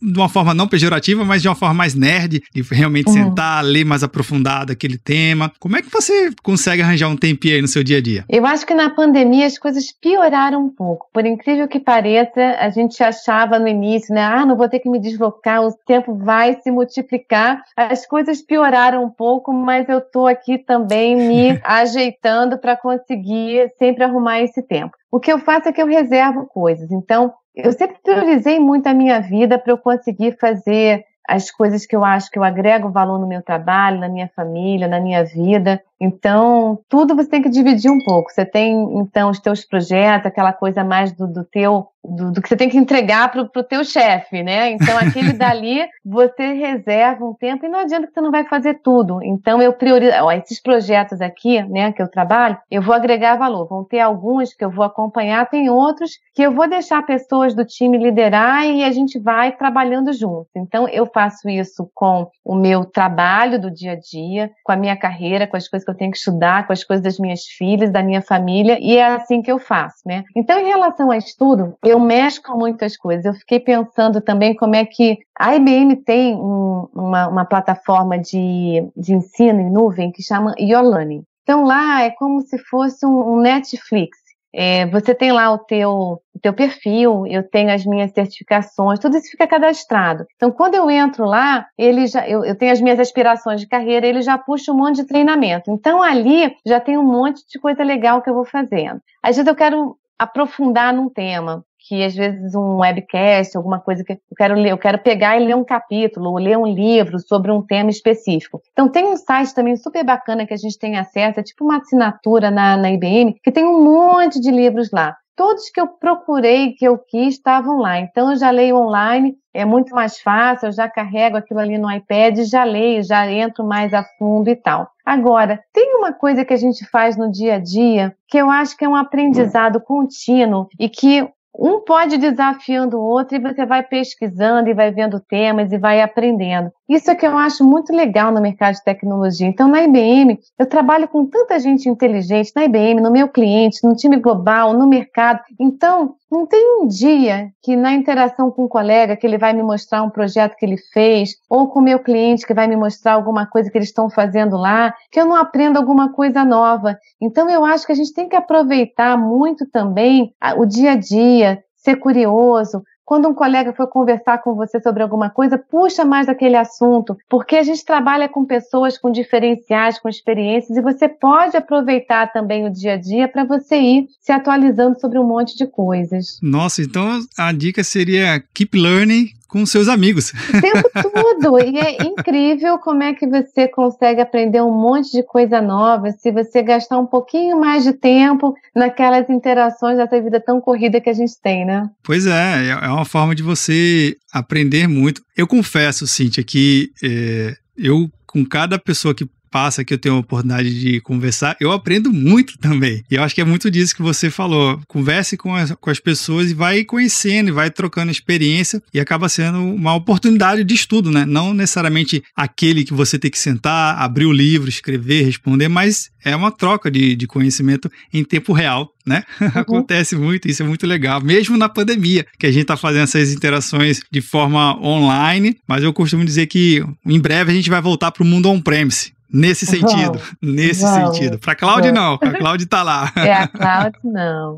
de 0.00 0.18
uma 0.18 0.28
forma 0.28 0.54
não 0.54 0.68
pejorativa, 0.68 1.24
mas 1.24 1.42
de 1.42 1.48
uma 1.48 1.54
forma 1.54 1.74
mais 1.74 1.94
nerd, 1.94 2.42
de 2.54 2.62
realmente 2.62 3.08
uhum. 3.08 3.14
sentar, 3.14 3.64
ler 3.64 3.84
mais 3.84 4.02
aprofundado 4.02 4.72
aquele 4.72 4.98
tema. 4.98 5.52
Como 5.58 5.76
é 5.76 5.82
que 5.82 5.90
você 5.90 6.30
consegue 6.42 6.82
arranjar 6.82 7.08
um 7.08 7.16
tempinho 7.16 7.54
aí 7.54 7.62
no 7.62 7.68
seu 7.68 7.82
dia 7.82 7.98
a 7.98 8.00
dia? 8.00 8.24
Eu 8.28 8.46
acho 8.46 8.66
que 8.66 8.74
na 8.74 8.90
pandemia 8.90 9.46
as 9.46 9.58
coisas 9.58 9.92
pioraram 9.92 10.64
um 10.64 10.70
pouco. 10.70 11.06
Por 11.12 11.24
incrível 11.26 11.68
que 11.68 11.80
pareça, 11.80 12.56
a 12.58 12.70
gente 12.70 13.02
achava 13.02 13.58
no 13.58 13.68
início, 13.68 14.14
né? 14.14 14.22
Ah, 14.22 14.46
não 14.46 14.56
vou 14.56 14.68
ter 14.68 14.80
que 14.80 14.88
me 14.88 15.00
deslocar, 15.00 15.62
o 15.62 15.72
tempo 15.86 16.14
vai 16.16 16.54
se 16.60 16.70
multiplicar. 16.70 17.62
As 17.76 18.06
coisas 18.06 18.42
pioraram 18.42 19.04
um 19.04 19.10
pouco, 19.10 19.52
mas 19.52 19.88
eu 19.88 19.98
estou 19.98 20.26
aqui 20.26 20.58
também 20.58 21.16
me 21.16 21.60
ajeitando 21.64 22.58
para 22.58 22.76
conseguir 22.76 23.70
sempre 23.78 24.04
arrumar 24.04 24.40
esse 24.40 24.62
tempo. 24.62 24.96
O 25.10 25.18
que 25.18 25.32
eu 25.32 25.38
faço 25.38 25.68
é 25.68 25.72
que 25.72 25.80
eu 25.80 25.86
reservo 25.86 26.46
coisas. 26.46 26.90
Então, 26.90 27.32
eu 27.54 27.72
sempre 27.72 27.98
priorizei 28.02 28.58
muito 28.60 28.86
a 28.86 28.94
minha 28.94 29.20
vida 29.20 29.58
para 29.58 29.72
eu 29.72 29.78
conseguir 29.78 30.36
fazer 30.38 31.04
as 31.28 31.50
coisas 31.50 31.84
que 31.84 31.94
eu 31.94 32.02
acho 32.02 32.30
que 32.30 32.38
eu 32.38 32.42
agrego 32.42 32.90
valor 32.90 33.18
no 33.18 33.26
meu 33.26 33.42
trabalho, 33.42 34.00
na 34.00 34.08
minha 34.08 34.30
família, 34.34 34.88
na 34.88 34.98
minha 34.98 35.22
vida. 35.22 35.82
Então, 36.00 36.80
tudo 36.88 37.14
você 37.14 37.28
tem 37.28 37.42
que 37.42 37.50
dividir 37.50 37.90
um 37.90 38.02
pouco. 38.02 38.30
Você 38.30 38.46
tem, 38.46 38.98
então, 38.98 39.28
os 39.28 39.38
teus 39.38 39.62
projetos, 39.62 40.26
aquela 40.26 40.54
coisa 40.54 40.82
mais 40.82 41.12
do, 41.12 41.26
do 41.26 41.44
teu, 41.44 41.88
do, 42.04 42.32
do, 42.32 42.42
que 42.42 42.48
você 42.48 42.56
tem 42.56 42.68
que 42.68 42.78
entregar 42.78 43.30
para 43.30 43.42
o 43.42 43.64
teu 43.64 43.84
chefe, 43.84 44.42
né? 44.42 44.70
Então, 44.70 44.96
aquele 44.96 45.32
dali, 45.36 45.86
você 46.04 46.52
reserva 46.52 47.24
um 47.24 47.34
tempo 47.34 47.66
e 47.66 47.68
não 47.68 47.80
adianta 47.80 48.06
que 48.06 48.14
você 48.14 48.20
não 48.20 48.30
vai 48.30 48.44
fazer 48.44 48.80
tudo. 48.82 49.22
Então, 49.22 49.60
eu 49.60 49.72
priorizo, 49.72 50.12
ó, 50.22 50.32
esses 50.32 50.60
projetos 50.60 51.20
aqui, 51.20 51.62
né, 51.64 51.92
que 51.92 52.02
eu 52.02 52.08
trabalho, 52.08 52.58
eu 52.70 52.80
vou 52.80 52.94
agregar 52.94 53.36
valor. 53.36 53.68
Vão 53.68 53.84
ter 53.84 54.00
alguns 54.00 54.54
que 54.54 54.64
eu 54.64 54.70
vou 54.70 54.84
acompanhar, 54.84 55.48
tem 55.48 55.68
outros 55.68 56.12
que 56.34 56.42
eu 56.42 56.52
vou 56.52 56.68
deixar 56.68 57.04
pessoas 57.04 57.54
do 57.54 57.64
time 57.64 57.98
liderar 57.98 58.64
e 58.66 58.84
a 58.84 58.92
gente 58.92 59.18
vai 59.18 59.52
trabalhando 59.52 60.12
juntos. 60.12 60.50
Então, 60.56 60.88
eu 60.88 61.06
faço 61.06 61.48
isso 61.48 61.90
com 61.94 62.28
o 62.44 62.54
meu 62.54 62.84
trabalho 62.84 63.60
do 63.60 63.70
dia 63.70 63.92
a 63.92 63.96
dia, 63.96 64.50
com 64.64 64.72
a 64.72 64.76
minha 64.76 64.96
carreira, 64.96 65.46
com 65.46 65.56
as 65.56 65.68
coisas 65.68 65.84
que 65.84 65.90
eu 65.90 65.96
tenho 65.96 66.10
que 66.10 66.18
estudar 66.18 66.66
com 66.66 66.72
as 66.72 66.84
coisas 66.84 67.02
das 67.02 67.18
minhas 67.18 67.44
filhas, 67.44 67.90
da 67.90 68.02
minha 68.02 68.22
família, 68.22 68.78
e 68.80 68.96
é 68.96 69.06
assim 69.06 69.42
que 69.42 69.50
eu 69.50 69.58
faço, 69.58 70.02
né? 70.06 70.24
Então, 70.36 70.58
em 70.58 70.66
relação 70.66 71.10
a 71.10 71.16
estudo, 71.16 71.76
eu 71.88 71.98
com 72.44 72.58
muitas 72.58 72.96
coisas. 72.96 73.24
Eu 73.24 73.34
fiquei 73.34 73.60
pensando 73.60 74.20
também 74.20 74.54
como 74.54 74.74
é 74.74 74.84
que 74.84 75.18
a 75.38 75.54
IBM 75.56 75.96
tem 75.96 76.34
um, 76.34 76.88
uma, 76.94 77.28
uma, 77.28 77.44
plataforma 77.44 78.18
de, 78.18 78.84
de 78.96 79.14
ensino 79.14 79.60
em 79.60 79.70
nuvem 79.70 80.12
que 80.12 80.22
chama 80.22 80.54
Your 80.58 80.82
Learning. 80.82 81.22
Então, 81.42 81.64
lá 81.64 82.02
é 82.02 82.10
como 82.10 82.40
se 82.42 82.58
fosse 82.58 83.06
um, 83.06 83.34
um 83.34 83.40
Netflix 83.40 84.18
é, 84.52 84.86
você 84.86 85.14
tem 85.14 85.30
lá 85.30 85.52
o 85.52 85.58
teu, 85.58 85.90
o 86.34 86.38
teu 86.40 86.52
perfil, 86.52 87.26
eu 87.26 87.42
tenho 87.42 87.70
as 87.70 87.84
minhas 87.84 88.10
certificações, 88.12 88.98
tudo 88.98 89.16
isso 89.16 89.30
fica 89.30 89.46
cadastrado. 89.46 90.26
Então, 90.36 90.50
quando 90.50 90.74
eu 90.74 90.90
entro 90.90 91.24
lá, 91.26 91.66
ele 91.76 92.06
já, 92.06 92.26
eu, 92.28 92.44
eu 92.44 92.56
tenho 92.56 92.72
as 92.72 92.80
minhas 92.80 92.98
aspirações 92.98 93.60
de 93.60 93.68
carreira, 93.68 94.06
ele 94.06 94.22
já 94.22 94.38
puxa 94.38 94.72
um 94.72 94.76
monte 94.76 94.96
de 94.96 95.06
treinamento. 95.06 95.70
Então, 95.70 96.02
ali 96.02 96.56
já 96.66 96.80
tem 96.80 96.96
um 96.96 97.04
monte 97.04 97.46
de 97.46 97.58
coisa 97.58 97.82
legal 97.84 98.22
que 98.22 98.30
eu 98.30 98.34
vou 98.34 98.44
fazendo. 98.44 99.00
Às 99.22 99.36
vezes 99.36 99.46
eu 99.46 99.54
quero 99.54 99.96
aprofundar 100.18 100.92
num 100.92 101.08
tema 101.08 101.64
que 101.88 102.04
às 102.04 102.14
vezes 102.14 102.54
um 102.54 102.78
webcast, 102.78 103.56
alguma 103.56 103.80
coisa 103.80 104.04
que 104.04 104.12
eu 104.12 104.18
quero 104.36 104.54
ler, 104.54 104.72
eu 104.72 104.78
quero 104.78 104.98
pegar 104.98 105.40
e 105.40 105.44
ler 105.46 105.56
um 105.56 105.64
capítulo, 105.64 106.30
ou 106.30 106.38
ler 106.38 106.58
um 106.58 106.66
livro 106.66 107.18
sobre 107.18 107.50
um 107.50 107.62
tema 107.62 107.88
específico. 107.88 108.60
Então 108.72 108.88
tem 108.88 109.06
um 109.06 109.16
site 109.16 109.54
também 109.54 109.74
super 109.74 110.04
bacana 110.04 110.46
que 110.46 110.52
a 110.52 110.58
gente 110.58 110.78
tem 110.78 110.98
acesso, 110.98 111.40
é 111.40 111.42
tipo 111.42 111.64
uma 111.64 111.78
assinatura 111.78 112.50
na, 112.50 112.76
na 112.76 112.90
IBM, 112.90 113.36
que 113.42 113.50
tem 113.50 113.64
um 113.64 113.82
monte 113.82 114.38
de 114.38 114.50
livros 114.50 114.90
lá. 114.92 115.16
Todos 115.34 115.70
que 115.70 115.80
eu 115.80 115.86
procurei, 115.86 116.72
que 116.72 116.84
eu 116.84 116.98
quis, 116.98 117.34
estavam 117.34 117.78
lá. 117.78 118.00
Então 118.00 118.32
eu 118.32 118.36
já 118.36 118.50
leio 118.50 118.76
online, 118.76 119.36
é 119.54 119.64
muito 119.64 119.94
mais 119.94 120.18
fácil, 120.18 120.66
eu 120.66 120.72
já 120.72 120.88
carrego 120.88 121.36
aquilo 121.36 121.60
ali 121.60 121.78
no 121.78 121.90
iPad, 121.90 122.38
já 122.40 122.64
leio, 122.64 123.02
já 123.04 123.30
entro 123.30 123.64
mais 123.64 123.94
a 123.94 124.04
fundo 124.18 124.50
e 124.50 124.56
tal. 124.56 124.90
Agora, 125.08 125.64
tem 125.72 125.96
uma 125.96 126.12
coisa 126.12 126.44
que 126.44 126.52
a 126.52 126.56
gente 126.58 126.84
faz 126.84 127.16
no 127.16 127.30
dia 127.30 127.54
a 127.54 127.58
dia 127.58 128.14
que 128.26 128.36
eu 128.36 128.50
acho 128.50 128.76
que 128.76 128.84
é 128.84 128.88
um 128.88 128.94
aprendizado 128.94 129.80
contínuo 129.80 130.68
e 130.78 130.86
que 130.86 131.26
um 131.58 131.80
pode 131.80 132.18
desafiando 132.18 132.98
o 132.98 133.02
outro 133.02 133.34
e 133.34 133.40
você 133.40 133.64
vai 133.64 133.82
pesquisando 133.82 134.68
e 134.68 134.74
vai 134.74 134.90
vendo 134.90 135.18
temas 135.18 135.72
e 135.72 135.78
vai 135.78 136.02
aprendendo. 136.02 136.70
Isso 136.88 137.10
é 137.10 137.14
que 137.14 137.26
eu 137.26 137.36
acho 137.36 137.62
muito 137.62 137.94
legal 137.94 138.32
no 138.32 138.40
mercado 138.40 138.74
de 138.74 138.82
tecnologia. 138.82 139.46
Então, 139.46 139.68
na 139.68 139.82
IBM, 139.82 140.38
eu 140.58 140.64
trabalho 140.64 141.06
com 141.06 141.26
tanta 141.26 141.60
gente 141.60 141.86
inteligente, 141.86 142.52
na 142.56 142.64
IBM, 142.64 143.02
no 143.02 143.10
meu 143.10 143.28
cliente, 143.28 143.86
no 143.86 143.94
time 143.94 144.16
global, 144.16 144.72
no 144.72 144.86
mercado. 144.86 145.40
Então, 145.60 146.14
não 146.30 146.46
tem 146.46 146.80
um 146.80 146.86
dia 146.86 147.50
que 147.62 147.76
na 147.76 147.92
interação 147.92 148.50
com 148.50 148.64
um 148.64 148.68
colega 148.68 149.16
que 149.16 149.26
ele 149.26 149.36
vai 149.36 149.52
me 149.52 149.62
mostrar 149.62 150.02
um 150.02 150.08
projeto 150.08 150.56
que 150.56 150.64
ele 150.64 150.78
fez, 150.92 151.36
ou 151.48 151.68
com 151.68 151.80
o 151.80 151.82
meu 151.82 151.98
cliente 151.98 152.46
que 152.46 152.54
vai 152.54 152.66
me 152.66 152.76
mostrar 152.76 153.12
alguma 153.12 153.46
coisa 153.46 153.70
que 153.70 153.76
eles 153.76 153.88
estão 153.88 154.08
fazendo 154.08 154.56
lá, 154.56 154.94
que 155.10 155.20
eu 155.20 155.26
não 155.26 155.36
aprendo 155.36 155.76
alguma 155.76 156.12
coisa 156.12 156.42
nova. 156.44 156.98
Então 157.20 157.50
eu 157.50 157.64
acho 157.66 157.84
que 157.84 157.92
a 157.92 157.94
gente 157.94 158.14
tem 158.14 158.28
que 158.28 158.36
aproveitar 158.36 159.16
muito 159.18 159.66
também 159.70 160.32
o 160.56 160.64
dia 160.64 160.92
a 160.92 160.96
dia, 160.96 161.62
ser 161.76 161.96
curioso, 161.96 162.82
quando 163.08 163.26
um 163.26 163.32
colega 163.32 163.72
for 163.72 163.86
conversar 163.86 164.36
com 164.42 164.54
você 164.54 164.78
sobre 164.82 165.02
alguma 165.02 165.30
coisa, 165.30 165.56
puxa 165.56 166.04
mais 166.04 166.28
aquele 166.28 166.56
assunto, 166.56 167.16
porque 167.26 167.56
a 167.56 167.62
gente 167.62 167.82
trabalha 167.82 168.28
com 168.28 168.44
pessoas 168.44 168.98
com 168.98 169.10
diferenciais, 169.10 169.98
com 169.98 170.10
experiências, 170.10 170.76
e 170.76 170.82
você 170.82 171.08
pode 171.08 171.56
aproveitar 171.56 172.30
também 172.30 172.66
o 172.66 172.70
dia 172.70 172.92
a 172.92 172.96
dia 172.98 173.26
para 173.26 173.44
você 173.44 173.76
ir 173.76 174.08
se 174.20 174.30
atualizando 174.30 175.00
sobre 175.00 175.18
um 175.18 175.26
monte 175.26 175.56
de 175.56 175.66
coisas. 175.66 176.38
Nossa, 176.42 176.82
então 176.82 177.18
a 177.38 177.50
dica 177.50 177.82
seria 177.82 178.44
keep 178.52 178.78
learning, 178.78 179.30
com 179.48 179.64
seus 179.64 179.88
amigos. 179.88 180.32
O 180.32 180.60
tempo 180.60 180.90
todo. 181.42 181.58
E 181.60 181.78
é 181.78 182.02
incrível 182.04 182.78
como 182.78 183.02
é 183.02 183.14
que 183.14 183.26
você 183.26 183.66
consegue 183.66 184.20
aprender 184.20 184.62
um 184.62 184.70
monte 184.70 185.10
de 185.10 185.22
coisa 185.22 185.60
nova 185.60 186.12
se 186.12 186.30
você 186.30 186.62
gastar 186.62 186.98
um 186.98 187.06
pouquinho 187.06 187.58
mais 187.58 187.82
de 187.82 187.94
tempo 187.94 188.54
naquelas 188.74 189.28
interações 189.30 189.96
dessa 189.96 190.20
vida 190.20 190.40
tão 190.40 190.60
corrida 190.60 191.00
que 191.00 191.08
a 191.10 191.14
gente 191.14 191.32
tem, 191.42 191.64
né? 191.64 191.88
Pois 192.02 192.26
é, 192.26 192.68
é 192.68 192.88
uma 192.88 193.04
forma 193.04 193.34
de 193.34 193.42
você 193.42 194.16
aprender 194.32 194.86
muito. 194.86 195.22
Eu 195.36 195.46
confesso, 195.46 196.06
Cíntia, 196.06 196.44
que 196.44 196.90
é, 197.02 197.56
eu, 197.76 198.10
com 198.26 198.44
cada 198.44 198.78
pessoa 198.78 199.14
que 199.14 199.26
passa 199.50 199.84
que 199.84 199.92
eu 199.92 199.98
tenho 199.98 200.16
a 200.16 200.18
oportunidade 200.18 200.78
de 200.78 201.00
conversar, 201.00 201.56
eu 201.60 201.72
aprendo 201.72 202.12
muito 202.12 202.58
também. 202.58 203.02
E 203.10 203.14
eu 203.14 203.22
acho 203.22 203.34
que 203.34 203.40
é 203.40 203.44
muito 203.44 203.70
disso 203.70 203.94
que 203.94 204.02
você 204.02 204.30
falou. 204.30 204.80
Converse 204.86 205.36
com 205.36 205.54
as, 205.54 205.72
com 205.72 205.90
as 205.90 206.00
pessoas 206.00 206.50
e 206.50 206.54
vai 206.54 206.84
conhecendo, 206.84 207.48
e 207.48 207.52
vai 207.52 207.70
trocando 207.70 208.10
experiência 208.10 208.82
e 208.92 209.00
acaba 209.00 209.28
sendo 209.28 209.58
uma 209.58 209.94
oportunidade 209.94 210.64
de 210.64 210.74
estudo, 210.74 211.10
né? 211.10 211.24
Não 211.24 211.54
necessariamente 211.54 212.22
aquele 212.36 212.84
que 212.84 212.94
você 212.94 213.18
tem 213.18 213.30
que 213.30 213.38
sentar, 213.38 213.98
abrir 213.98 214.26
o 214.26 214.32
livro, 214.32 214.68
escrever, 214.68 215.24
responder, 215.24 215.68
mas 215.68 216.10
é 216.24 216.34
uma 216.34 216.50
troca 216.50 216.90
de, 216.90 217.16
de 217.16 217.26
conhecimento 217.26 217.90
em 218.12 218.24
tempo 218.24 218.52
real, 218.52 218.92
né? 219.06 219.24
Uhum. 219.48 219.62
Acontece 219.62 220.14
muito, 220.14 220.48
isso 220.48 220.62
é 220.62 220.66
muito 220.66 220.86
legal, 220.86 221.22
mesmo 221.22 221.56
na 221.56 221.68
pandemia, 221.68 222.26
que 222.38 222.46
a 222.46 222.50
gente 222.50 222.62
está 222.62 222.76
fazendo 222.76 223.04
essas 223.04 223.32
interações 223.32 224.00
de 224.10 224.20
forma 224.20 224.78
online, 224.84 225.56
mas 225.66 225.82
eu 225.82 225.92
costumo 225.92 226.24
dizer 226.24 226.46
que 226.46 226.84
em 227.06 227.18
breve 227.18 227.50
a 227.50 227.54
gente 227.54 227.70
vai 227.70 227.80
voltar 227.80 228.10
para 228.10 228.22
o 228.22 228.26
mundo 228.26 228.50
on-premise. 228.50 229.12
Nesse 229.30 229.66
sentido, 229.66 230.18
vamos, 230.18 230.32
nesse 230.40 230.82
vamos, 230.82 231.16
sentido. 231.16 231.38
Para 231.38 231.54
Cláudia 231.54 231.92
não, 231.92 232.14
a 232.14 232.30
Cláudia 232.38 232.64
está 232.64 232.82
lá. 232.82 233.12
É, 233.14 233.32
a 233.32 233.48
Cláudia 233.48 234.00
não. 234.02 234.56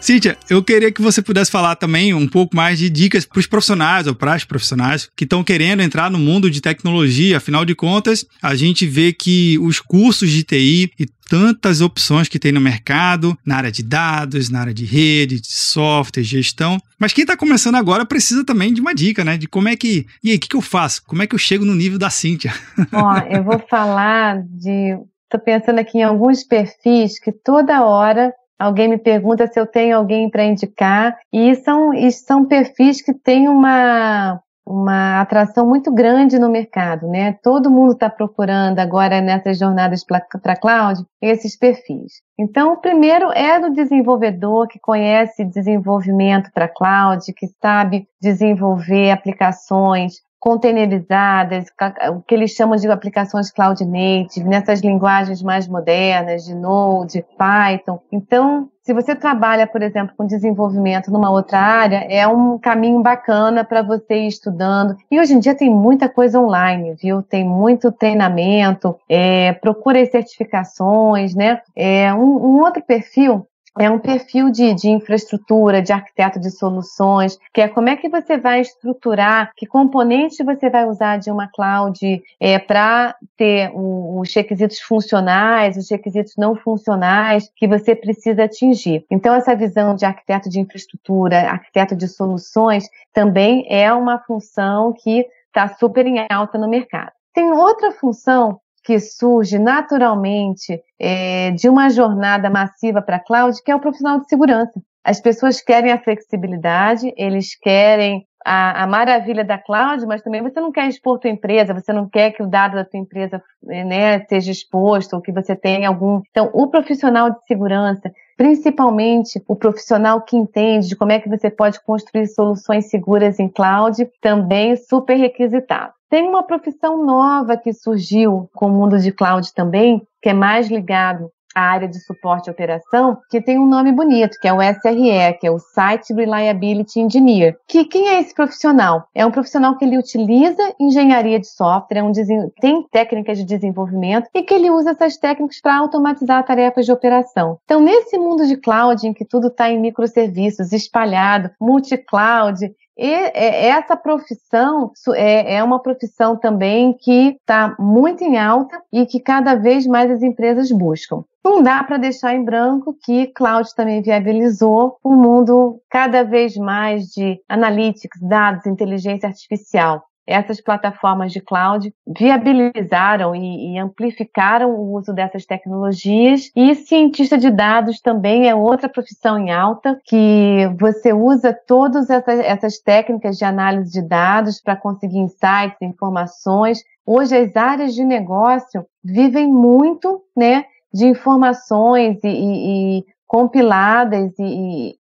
Cíntia, 0.00 0.36
eu 0.50 0.64
queria 0.64 0.90
que 0.90 1.00
você 1.00 1.22
pudesse 1.22 1.48
falar 1.48 1.76
também 1.76 2.12
um 2.12 2.26
pouco 2.26 2.56
mais 2.56 2.76
de 2.76 2.90
dicas 2.90 3.24
para 3.24 3.38
os 3.38 3.46
profissionais 3.46 4.08
ou 4.08 4.16
para 4.16 4.34
as 4.34 4.44
profissionais 4.44 5.08
que 5.16 5.22
estão 5.22 5.44
querendo 5.44 5.80
entrar 5.80 6.10
no 6.10 6.18
mundo 6.18 6.50
de 6.50 6.60
tecnologia. 6.60 7.36
Afinal 7.36 7.64
de 7.64 7.72
contas, 7.72 8.26
a 8.42 8.56
gente 8.56 8.84
vê 8.84 9.12
que 9.12 9.56
os 9.60 9.78
cursos 9.78 10.28
de 10.28 10.42
TI 10.42 10.90
e 10.98 11.06
tantas 11.32 11.80
opções 11.80 12.28
que 12.28 12.38
tem 12.38 12.52
no 12.52 12.60
mercado, 12.60 13.34
na 13.42 13.56
área 13.56 13.72
de 13.72 13.82
dados, 13.82 14.50
na 14.50 14.60
área 14.60 14.74
de 14.74 14.84
rede, 14.84 15.40
de 15.40 15.50
software, 15.50 16.22
gestão. 16.22 16.76
Mas 16.98 17.14
quem 17.14 17.22
está 17.22 17.38
começando 17.38 17.76
agora 17.76 18.04
precisa 18.04 18.44
também 18.44 18.70
de 18.70 18.82
uma 18.82 18.94
dica, 18.94 19.24
né? 19.24 19.38
De 19.38 19.48
como 19.48 19.66
é 19.66 19.74
que. 19.74 20.06
E 20.22 20.28
aí, 20.28 20.36
o 20.36 20.38
que, 20.38 20.48
que 20.48 20.56
eu 20.56 20.60
faço? 20.60 21.02
Como 21.06 21.22
é 21.22 21.26
que 21.26 21.34
eu 21.34 21.38
chego 21.38 21.64
no 21.64 21.74
nível 21.74 21.98
da 21.98 22.10
Cíntia? 22.10 22.52
Ó, 22.92 23.16
eu 23.30 23.42
vou 23.42 23.58
falar 23.58 24.42
de. 24.42 24.94
Estou 25.24 25.40
pensando 25.42 25.78
aqui 25.78 25.96
em 25.96 26.02
alguns 26.02 26.44
perfis 26.44 27.18
que 27.18 27.32
toda 27.32 27.82
hora 27.82 28.30
alguém 28.58 28.86
me 28.86 28.98
pergunta 28.98 29.46
se 29.50 29.58
eu 29.58 29.66
tenho 29.66 29.96
alguém 29.96 30.28
para 30.28 30.44
indicar, 30.44 31.16
e 31.32 31.54
são, 31.56 31.94
e 31.94 32.12
são 32.12 32.44
perfis 32.44 33.00
que 33.00 33.14
têm 33.14 33.48
uma, 33.48 34.38
uma 34.64 35.20
atração 35.20 35.66
muito 35.66 35.92
grande 35.92 36.38
no 36.38 36.48
mercado, 36.48 37.08
né? 37.08 37.32
Todo 37.42 37.70
mundo 37.70 37.92
está 37.92 38.08
procurando 38.08 38.78
agora 38.78 39.20
nessas 39.20 39.58
jornadas 39.58 40.04
para 40.04 40.56
cloud 40.56 41.04
esses 41.20 41.56
perfis. 41.56 42.22
Então, 42.38 42.72
o 42.72 42.80
primeiro 42.80 43.30
é 43.32 43.58
do 43.58 43.72
desenvolvedor 43.72 44.68
que 44.68 44.78
conhece 44.78 45.44
desenvolvimento 45.44 46.50
para 46.52 46.68
cloud, 46.68 47.24
que 47.34 47.48
sabe 47.60 48.06
desenvolver 48.20 49.10
aplicações 49.10 50.14
containerizadas, 50.42 51.66
o 52.10 52.20
que 52.20 52.34
eles 52.34 52.50
chamam 52.50 52.74
de 52.74 52.90
aplicações 52.90 53.48
cloud 53.48 53.84
native, 53.84 54.44
nessas 54.44 54.80
linguagens 54.80 55.40
mais 55.40 55.68
modernas, 55.68 56.44
de 56.44 56.52
Node, 56.52 57.24
Python. 57.38 58.00
Então, 58.10 58.68
se 58.82 58.92
você 58.92 59.14
trabalha, 59.14 59.68
por 59.68 59.80
exemplo, 59.82 60.12
com 60.16 60.26
desenvolvimento 60.26 61.12
numa 61.12 61.30
outra 61.30 61.60
área, 61.60 62.04
é 62.10 62.26
um 62.26 62.58
caminho 62.58 63.00
bacana 63.00 63.62
para 63.62 63.82
você 63.82 64.24
ir 64.24 64.26
estudando. 64.26 64.96
E 65.08 65.20
hoje 65.20 65.32
em 65.34 65.38
dia 65.38 65.54
tem 65.54 65.70
muita 65.70 66.08
coisa 66.08 66.40
online, 66.40 66.96
viu? 67.00 67.22
Tem 67.22 67.44
muito 67.44 67.92
treinamento, 67.92 68.96
é, 69.08 69.52
procura 69.52 70.04
certificações, 70.06 71.36
né? 71.36 71.60
É, 71.76 72.12
um, 72.12 72.56
um 72.56 72.60
outro 72.62 72.82
perfil 72.82 73.46
é 73.78 73.90
um 73.90 73.98
perfil 73.98 74.50
de, 74.50 74.74
de, 74.74 74.88
infraestrutura, 74.88 75.80
de 75.80 75.92
arquiteto 75.92 76.38
de 76.38 76.50
soluções, 76.50 77.38
que 77.52 77.60
é 77.60 77.68
como 77.68 77.88
é 77.88 77.96
que 77.96 78.08
você 78.08 78.36
vai 78.36 78.60
estruturar, 78.60 79.50
que 79.56 79.66
componentes 79.66 80.38
você 80.44 80.68
vai 80.68 80.84
usar 80.84 81.18
de 81.18 81.30
uma 81.30 81.48
cloud 81.48 82.22
é, 82.38 82.58
para 82.58 83.14
ter 83.36 83.70
os 83.74 84.32
requisitos 84.34 84.80
funcionais, 84.80 85.76
os 85.76 85.90
requisitos 85.90 86.34
não 86.36 86.54
funcionais 86.54 87.50
que 87.56 87.66
você 87.66 87.94
precisa 87.94 88.44
atingir. 88.44 89.04
Então, 89.10 89.34
essa 89.34 89.54
visão 89.54 89.94
de 89.94 90.04
arquiteto 90.04 90.50
de 90.50 90.60
infraestrutura, 90.60 91.50
arquiteto 91.50 91.96
de 91.96 92.08
soluções, 92.08 92.88
também 93.12 93.64
é 93.68 93.92
uma 93.92 94.18
função 94.18 94.92
que 94.92 95.26
está 95.46 95.68
super 95.68 96.06
em 96.06 96.26
alta 96.30 96.58
no 96.58 96.68
mercado. 96.68 97.12
Tem 97.34 97.50
outra 97.50 97.92
função 97.92 98.60
que 98.84 98.98
surge 98.98 99.58
naturalmente 99.58 100.80
é, 100.98 101.50
de 101.52 101.68
uma 101.68 101.88
jornada 101.90 102.50
massiva 102.50 103.00
para 103.00 103.16
a 103.16 103.24
cloud, 103.24 103.62
que 103.62 103.70
é 103.70 103.76
o 103.76 103.80
profissional 103.80 104.20
de 104.20 104.28
segurança. 104.28 104.80
As 105.04 105.20
pessoas 105.20 105.60
querem 105.60 105.90
a 105.90 105.98
flexibilidade, 105.98 107.12
eles 107.16 107.56
querem 107.58 108.26
a, 108.44 108.84
a, 108.84 108.86
maravilha 108.86 109.44
da 109.44 109.58
cloud, 109.58 110.04
mas 110.06 110.22
também 110.22 110.42
você 110.42 110.60
não 110.60 110.72
quer 110.72 110.88
expor 110.88 111.18
tua 111.18 111.30
empresa, 111.30 111.74
você 111.74 111.92
não 111.92 112.08
quer 112.08 112.32
que 112.32 112.42
o 112.42 112.46
dado 112.46 112.74
da 112.74 112.84
tua 112.84 113.00
empresa 113.00 113.42
né, 113.62 114.24
seja 114.26 114.50
exposto, 114.50 115.14
ou 115.14 115.22
que 115.22 115.32
você 115.32 115.56
tenha 115.56 115.88
algum. 115.88 116.20
Então, 116.30 116.50
o 116.52 116.68
profissional 116.68 117.30
de 117.30 117.44
segurança, 117.46 118.12
principalmente 118.36 119.42
o 119.46 119.56
profissional 119.56 120.20
que 120.20 120.36
entende 120.36 120.88
de 120.88 120.96
como 120.96 121.12
é 121.12 121.20
que 121.20 121.28
você 121.28 121.50
pode 121.50 121.80
construir 121.80 122.26
soluções 122.26 122.90
seguras 122.90 123.38
em 123.38 123.48
cloud, 123.48 124.08
também 124.20 124.76
super 124.76 125.16
requisitado. 125.16 125.92
Tem 126.08 126.28
uma 126.28 126.42
profissão 126.42 127.04
nova 127.04 127.56
que 127.56 127.72
surgiu 127.72 128.48
com 128.54 128.66
o 128.66 128.70
mundo 128.70 128.98
de 128.98 129.12
cloud 129.12 129.52
também, 129.54 130.02
que 130.20 130.28
é 130.28 130.34
mais 130.34 130.68
ligado 130.68 131.30
à 131.54 131.60
área 131.60 131.88
de 131.88 131.98
suporte 132.00 132.48
e 132.48 132.50
operação, 132.50 133.18
que 133.30 133.40
tem 133.40 133.58
um 133.58 133.66
nome 133.66 133.92
bonito, 133.92 134.38
que 134.40 134.48
é 134.48 134.52
o 134.52 134.60
SRE, 134.60 135.38
que 135.40 135.46
é 135.46 135.50
o 135.50 135.58
Site 135.58 136.12
Reliability 136.12 137.00
Engineer. 137.00 137.56
Que 137.66 137.84
quem 137.84 138.08
é 138.08 138.20
esse 138.20 138.34
profissional? 138.34 139.04
É 139.14 139.24
um 139.24 139.30
profissional 139.30 139.76
que 139.76 139.84
ele 139.84 139.98
utiliza 139.98 140.62
engenharia 140.80 141.38
de 141.38 141.46
software, 141.46 141.98
é 141.98 142.02
um 142.02 142.12
tem 142.60 142.86
técnicas 142.90 143.38
de 143.38 143.44
desenvolvimento 143.44 144.28
e 144.34 144.42
que 144.42 144.54
ele 144.54 144.70
usa 144.70 144.90
essas 144.90 145.16
técnicas 145.16 145.60
para 145.60 145.76
automatizar 145.76 146.44
tarefas 146.44 146.86
de 146.86 146.92
operação. 146.92 147.58
Então, 147.64 147.80
nesse 147.80 148.18
mundo 148.18 148.46
de 148.46 148.56
cloud, 148.56 149.06
em 149.06 149.12
que 149.12 149.24
tudo 149.24 149.48
está 149.48 149.70
em 149.70 149.80
microserviços, 149.80 150.72
espalhado, 150.72 151.50
multi-cloud, 151.60 152.72
e 152.96 153.10
é, 153.10 153.68
essa 153.68 153.96
profissão 153.96 154.92
é, 155.14 155.56
é 155.56 155.64
uma 155.64 155.80
profissão 155.80 156.36
também 156.36 156.94
que 156.94 157.36
está 157.40 157.74
muito 157.78 158.22
em 158.22 158.38
alta 158.38 158.80
e 158.92 159.06
que 159.06 159.20
cada 159.20 159.54
vez 159.54 159.86
mais 159.86 160.10
as 160.10 160.22
empresas 160.22 160.70
buscam. 160.70 161.24
Não 161.44 161.62
dá 161.62 161.82
para 161.82 161.96
deixar 161.96 162.34
em 162.34 162.44
branco 162.44 162.96
que 163.02 163.26
cloud 163.28 163.68
também 163.74 164.00
viabilizou 164.00 164.98
um 165.04 165.16
mundo 165.16 165.80
cada 165.90 166.22
vez 166.22 166.56
mais 166.56 167.06
de 167.06 167.40
analytics, 167.48 168.20
dados, 168.20 168.66
inteligência 168.66 169.28
artificial 169.28 170.04
essas 170.26 170.60
plataformas 170.60 171.32
de 171.32 171.40
cloud 171.40 171.92
viabilizaram 172.06 173.34
e, 173.34 173.74
e, 173.74 173.78
amplificaram 173.78 174.70
o 174.70 174.94
uso 174.94 175.12
dessas 175.12 175.44
tecnologias. 175.44 176.50
E 176.54 176.74
cientista 176.74 177.36
de 177.36 177.50
dados 177.50 178.00
também 178.00 178.48
é 178.48 178.54
outra 178.54 178.88
profissão 178.88 179.38
em 179.38 179.50
alta, 179.50 180.00
que 180.04 180.68
você 180.78 181.12
usa 181.12 181.52
todas 181.66 182.08
essas, 182.08 182.40
essas 182.40 182.78
técnicas 182.78 183.36
de 183.36 183.44
análise 183.44 183.90
de 183.92 184.02
dados 184.02 184.60
para 184.60 184.76
conseguir 184.76 185.18
insights, 185.18 185.80
informações. 185.80 186.82
Hoje 187.04 187.36
as 187.36 187.56
áreas 187.56 187.94
de 187.94 188.04
negócio 188.04 188.86
vivem 189.02 189.48
muito, 189.48 190.22
né, 190.36 190.64
de 190.94 191.06
informações 191.06 192.18
e, 192.22 192.98
e 192.98 193.04
compiladas 193.32 194.30
e, 194.38 194.42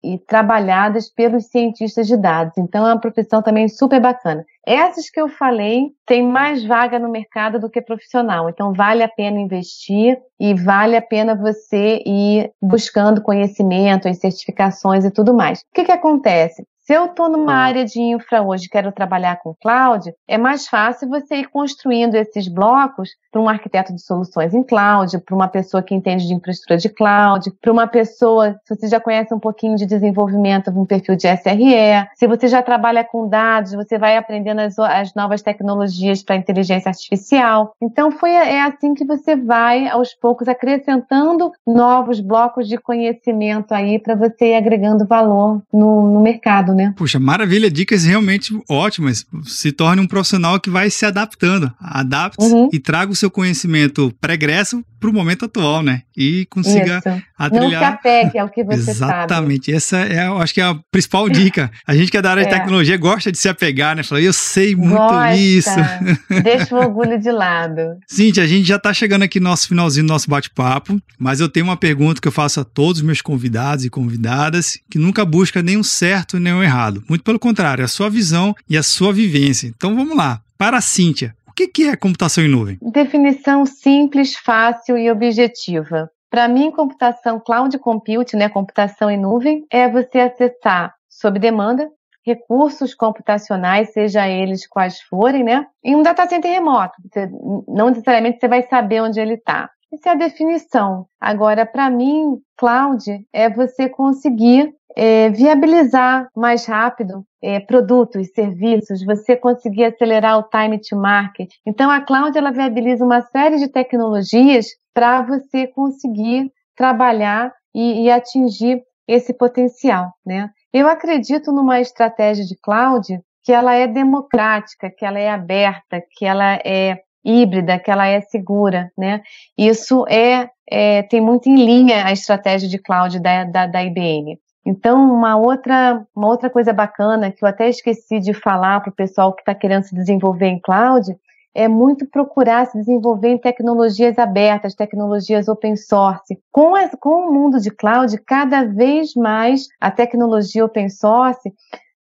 e, 0.04 0.14
e, 0.14 0.18
trabalhadas 0.18 1.08
pelos 1.08 1.46
cientistas 1.46 2.06
de 2.06 2.14
dados. 2.14 2.58
Então 2.58 2.86
é 2.86 2.92
uma 2.92 3.00
profissão 3.00 3.40
também 3.40 3.66
super 3.70 3.98
bacana. 3.98 4.44
Essas 4.66 5.08
que 5.08 5.18
eu 5.18 5.30
falei 5.30 5.86
têm 6.04 6.22
mais 6.22 6.62
vaga 6.62 6.98
no 6.98 7.10
mercado 7.10 7.58
do 7.58 7.70
que 7.70 7.80
profissional, 7.80 8.50
então 8.50 8.74
vale 8.74 9.02
a 9.02 9.08
pena 9.08 9.40
investir 9.40 10.18
e 10.38 10.52
vale 10.52 10.94
a 10.94 11.00
pena 11.00 11.34
você 11.34 12.02
ir 12.04 12.52
buscando 12.60 13.22
conhecimento, 13.22 14.06
as 14.06 14.18
certificações 14.18 15.06
e 15.06 15.10
tudo 15.10 15.32
mais. 15.32 15.60
O 15.60 15.64
que, 15.72 15.84
que 15.84 15.92
acontece? 15.92 16.66
Se 16.88 16.94
eu 16.94 17.04
estou 17.04 17.28
numa 17.28 17.52
ah. 17.52 17.64
área 17.64 17.84
de 17.84 18.00
infra 18.00 18.42
hoje 18.42 18.64
e 18.64 18.68
quero 18.70 18.90
trabalhar 18.90 19.36
com 19.42 19.54
cloud, 19.60 20.10
é 20.26 20.38
mais 20.38 20.66
fácil 20.66 21.06
você 21.06 21.36
ir 21.36 21.50
construindo 21.50 22.14
esses 22.14 22.48
blocos 22.48 23.10
para 23.30 23.42
um 23.42 23.46
arquiteto 23.46 23.94
de 23.94 24.00
soluções 24.00 24.54
em 24.54 24.62
cloud, 24.62 25.18
para 25.18 25.34
uma 25.34 25.48
pessoa 25.48 25.82
que 25.82 25.94
entende 25.94 26.26
de 26.26 26.32
infraestrutura 26.32 26.78
de 26.78 26.88
cloud, 26.88 27.52
para 27.60 27.70
uma 27.70 27.86
pessoa, 27.86 28.58
se 28.64 28.74
você 28.74 28.88
já 28.88 28.98
conhece 28.98 29.34
um 29.34 29.38
pouquinho 29.38 29.76
de 29.76 29.84
desenvolvimento, 29.84 30.70
um 30.70 30.86
perfil 30.86 31.14
de 31.14 31.28
SRE, 31.28 32.08
se 32.16 32.26
você 32.26 32.48
já 32.48 32.62
trabalha 32.62 33.04
com 33.04 33.28
dados, 33.28 33.74
você 33.74 33.98
vai 33.98 34.16
aprendendo 34.16 34.60
as, 34.60 34.78
as 34.78 35.12
novas 35.14 35.42
tecnologias 35.42 36.22
para 36.22 36.36
inteligência 36.36 36.88
artificial. 36.88 37.74
Então, 37.82 38.10
foi, 38.10 38.30
é 38.30 38.62
assim 38.62 38.94
que 38.94 39.04
você 39.04 39.36
vai, 39.36 39.88
aos 39.88 40.14
poucos, 40.14 40.48
acrescentando 40.48 41.52
novos 41.66 42.18
blocos 42.18 42.66
de 42.66 42.78
conhecimento 42.78 43.74
aí 43.74 43.98
para 43.98 44.14
você 44.14 44.52
ir 44.52 44.56
agregando 44.56 45.06
valor 45.06 45.60
no, 45.70 46.10
no 46.10 46.20
mercado 46.20 46.77
né? 46.78 46.94
Puxa, 46.96 47.18
maravilha, 47.18 47.70
dicas 47.70 48.04
realmente 48.04 48.56
ótimas. 48.68 49.26
Se 49.44 49.72
torne 49.72 50.00
um 50.00 50.06
profissional 50.06 50.60
que 50.60 50.70
vai 50.70 50.88
se 50.90 51.04
adaptando. 51.04 51.72
Adapte 51.80 52.44
uhum. 52.44 52.70
e 52.72 52.78
traga 52.78 53.10
o 53.10 53.16
seu 53.16 53.30
conhecimento 53.30 54.14
pregresso 54.20 54.82
para 54.98 55.10
o 55.10 55.12
momento 55.12 55.44
atual, 55.44 55.82
né? 55.82 56.02
E 56.16 56.46
consiga 56.50 56.98
Isso. 56.98 57.22
atrilhar. 57.38 57.70
Não 57.70 57.78
se 57.78 57.84
apegue 57.84 58.38
ao 58.38 58.48
que 58.48 58.64
você 58.64 58.90
Exatamente. 58.90 58.98
sabe. 58.98 59.24
Exatamente. 59.24 59.72
Essa 59.72 59.98
é, 59.98 60.26
eu 60.26 60.38
acho 60.38 60.54
que 60.54 60.60
é 60.60 60.64
a 60.64 60.76
principal 60.90 61.28
dica. 61.30 61.70
A 61.86 61.94
gente 61.94 62.10
que 62.10 62.16
é 62.16 62.22
da 62.22 62.30
área 62.30 62.42
é. 62.42 62.44
de 62.44 62.50
tecnologia 62.50 62.96
gosta 62.96 63.30
de 63.30 63.38
se 63.38 63.48
apegar, 63.48 63.96
né? 63.96 64.02
Falar, 64.02 64.20
eu 64.20 64.32
sei 64.32 64.74
muito 64.74 64.96
gosta. 64.96 65.36
isso. 65.36 65.70
Deixa 66.42 66.74
o 66.74 66.78
orgulho 66.78 67.18
de 67.18 67.30
lado. 67.30 67.80
Cintia, 68.06 68.42
a 68.42 68.46
gente 68.46 68.66
já 68.66 68.76
está 68.76 68.92
chegando 68.92 69.22
aqui 69.22 69.38
no 69.38 69.48
nosso 69.48 69.68
finalzinho 69.68 70.06
do 70.06 70.08
nosso 70.08 70.28
bate-papo, 70.28 71.00
mas 71.18 71.40
eu 71.40 71.48
tenho 71.48 71.64
uma 71.64 71.76
pergunta 71.76 72.20
que 72.20 72.28
eu 72.28 72.32
faço 72.32 72.60
a 72.60 72.64
todos 72.64 73.00
os 73.00 73.06
meus 73.06 73.22
convidados 73.22 73.84
e 73.84 73.90
convidadas, 73.90 74.78
que 74.90 74.98
nunca 74.98 75.24
busca 75.24 75.62
nenhum 75.62 75.82
certo 75.82 76.40
nem 76.40 76.52
um 76.52 76.62
errado. 76.68 77.02
Muito 77.08 77.24
pelo 77.24 77.38
contrário, 77.38 77.82
é 77.82 77.84
a 77.84 77.88
sua 77.88 78.08
visão 78.08 78.54
e 78.68 78.76
a 78.76 78.82
sua 78.82 79.12
vivência. 79.12 79.66
Então 79.66 79.94
vamos 79.94 80.16
lá. 80.16 80.40
Para 80.56 80.78
a 80.78 80.80
Cíntia, 80.80 81.34
o 81.46 81.52
que 81.52 81.84
é 81.84 81.96
computação 81.96 82.44
em 82.44 82.48
nuvem? 82.48 82.78
Definição 82.80 83.66
simples, 83.66 84.36
fácil 84.36 84.96
e 84.96 85.10
objetiva. 85.10 86.10
Para 86.30 86.46
mim, 86.46 86.70
computação 86.70 87.40
cloud 87.40 87.76
computing, 87.78 88.36
né, 88.36 88.48
computação 88.48 89.10
em 89.10 89.18
nuvem, 89.18 89.64
é 89.70 89.88
você 89.88 90.20
acessar 90.20 90.94
sob 91.08 91.38
demanda 91.38 91.88
recursos 92.24 92.94
computacionais, 92.94 93.92
seja 93.92 94.28
eles 94.28 94.66
quais 94.66 95.00
forem, 95.00 95.42
né, 95.42 95.66
em 95.82 95.96
um 95.96 96.02
data 96.02 96.28
center 96.28 96.50
remoto. 96.50 96.94
Você, 97.02 97.26
não 97.66 97.88
necessariamente 97.88 98.38
você 98.38 98.48
vai 98.48 98.62
saber 98.64 99.00
onde 99.00 99.18
ele 99.18 99.34
está. 99.34 99.70
Essa 99.92 100.10
é 100.10 100.12
a 100.12 100.16
definição. 100.16 101.06
Agora, 101.20 101.64
para 101.64 101.88
mim, 101.88 102.38
cloud 102.56 103.02
é 103.32 103.48
você 103.48 103.88
conseguir 103.88 104.74
é, 104.94 105.30
viabilizar 105.30 106.28
mais 106.36 106.66
rápido 106.66 107.24
é, 107.42 107.60
produtos, 107.60 108.28
serviços, 108.34 109.04
você 109.04 109.36
conseguir 109.36 109.84
acelerar 109.84 110.38
o 110.38 110.42
time 110.42 110.78
to 110.78 110.96
market. 110.96 111.50
Então, 111.64 111.90
a 111.90 112.00
cloud 112.00 112.36
ela 112.36 112.50
viabiliza 112.50 113.04
uma 113.04 113.22
série 113.22 113.58
de 113.58 113.68
tecnologias 113.68 114.66
para 114.92 115.22
você 115.22 115.66
conseguir 115.68 116.52
trabalhar 116.76 117.52
e, 117.74 118.04
e, 118.04 118.10
atingir 118.10 118.82
esse 119.06 119.32
potencial, 119.32 120.12
né? 120.26 120.50
Eu 120.72 120.88
acredito 120.88 121.50
numa 121.52 121.80
estratégia 121.80 122.44
de 122.44 122.56
cloud 122.60 123.20
que 123.42 123.52
ela 123.52 123.74
é 123.74 123.86
democrática, 123.86 124.90
que 124.90 125.04
ela 125.04 125.18
é 125.18 125.30
aberta, 125.30 126.02
que 126.16 126.26
ela 126.26 126.56
é 126.64 127.00
híbrida, 127.24 127.78
que 127.78 127.90
ela 127.90 128.06
é 128.06 128.20
segura, 128.20 128.90
né? 128.96 129.22
Isso 129.56 130.04
é, 130.08 130.48
é 130.68 131.02
tem 131.02 131.20
muito 131.20 131.48
em 131.48 131.56
linha 131.56 132.04
a 132.04 132.12
estratégia 132.12 132.68
de 132.68 132.78
cloud 132.78 133.18
da, 133.20 133.44
da, 133.44 133.66
da 133.66 133.84
IBM. 133.84 134.38
Então, 134.64 135.12
uma 135.12 135.36
outra, 135.36 136.04
uma 136.14 136.28
outra 136.28 136.50
coisa 136.50 136.72
bacana 136.72 137.32
que 137.32 137.42
eu 137.42 137.48
até 137.48 137.68
esqueci 137.68 138.20
de 138.20 138.34
falar 138.34 138.80
para 138.80 138.90
o 138.90 138.94
pessoal 138.94 139.32
que 139.32 139.40
está 139.40 139.54
querendo 139.54 139.84
se 139.84 139.94
desenvolver 139.94 140.46
em 140.46 140.60
cloud 140.60 141.16
é 141.54 141.66
muito 141.66 142.06
procurar 142.06 142.66
se 142.66 142.78
desenvolver 142.78 143.30
em 143.30 143.38
tecnologias 143.38 144.18
abertas, 144.18 144.74
tecnologias 144.74 145.48
open 145.48 145.76
source. 145.76 146.38
Com, 146.52 146.76
as, 146.76 146.92
com 147.00 147.28
o 147.28 147.32
mundo 147.32 147.58
de 147.58 147.70
cloud, 147.70 148.16
cada 148.26 148.64
vez 148.64 149.14
mais 149.14 149.66
a 149.80 149.90
tecnologia 149.90 150.64
open 150.64 150.88
source 150.88 151.52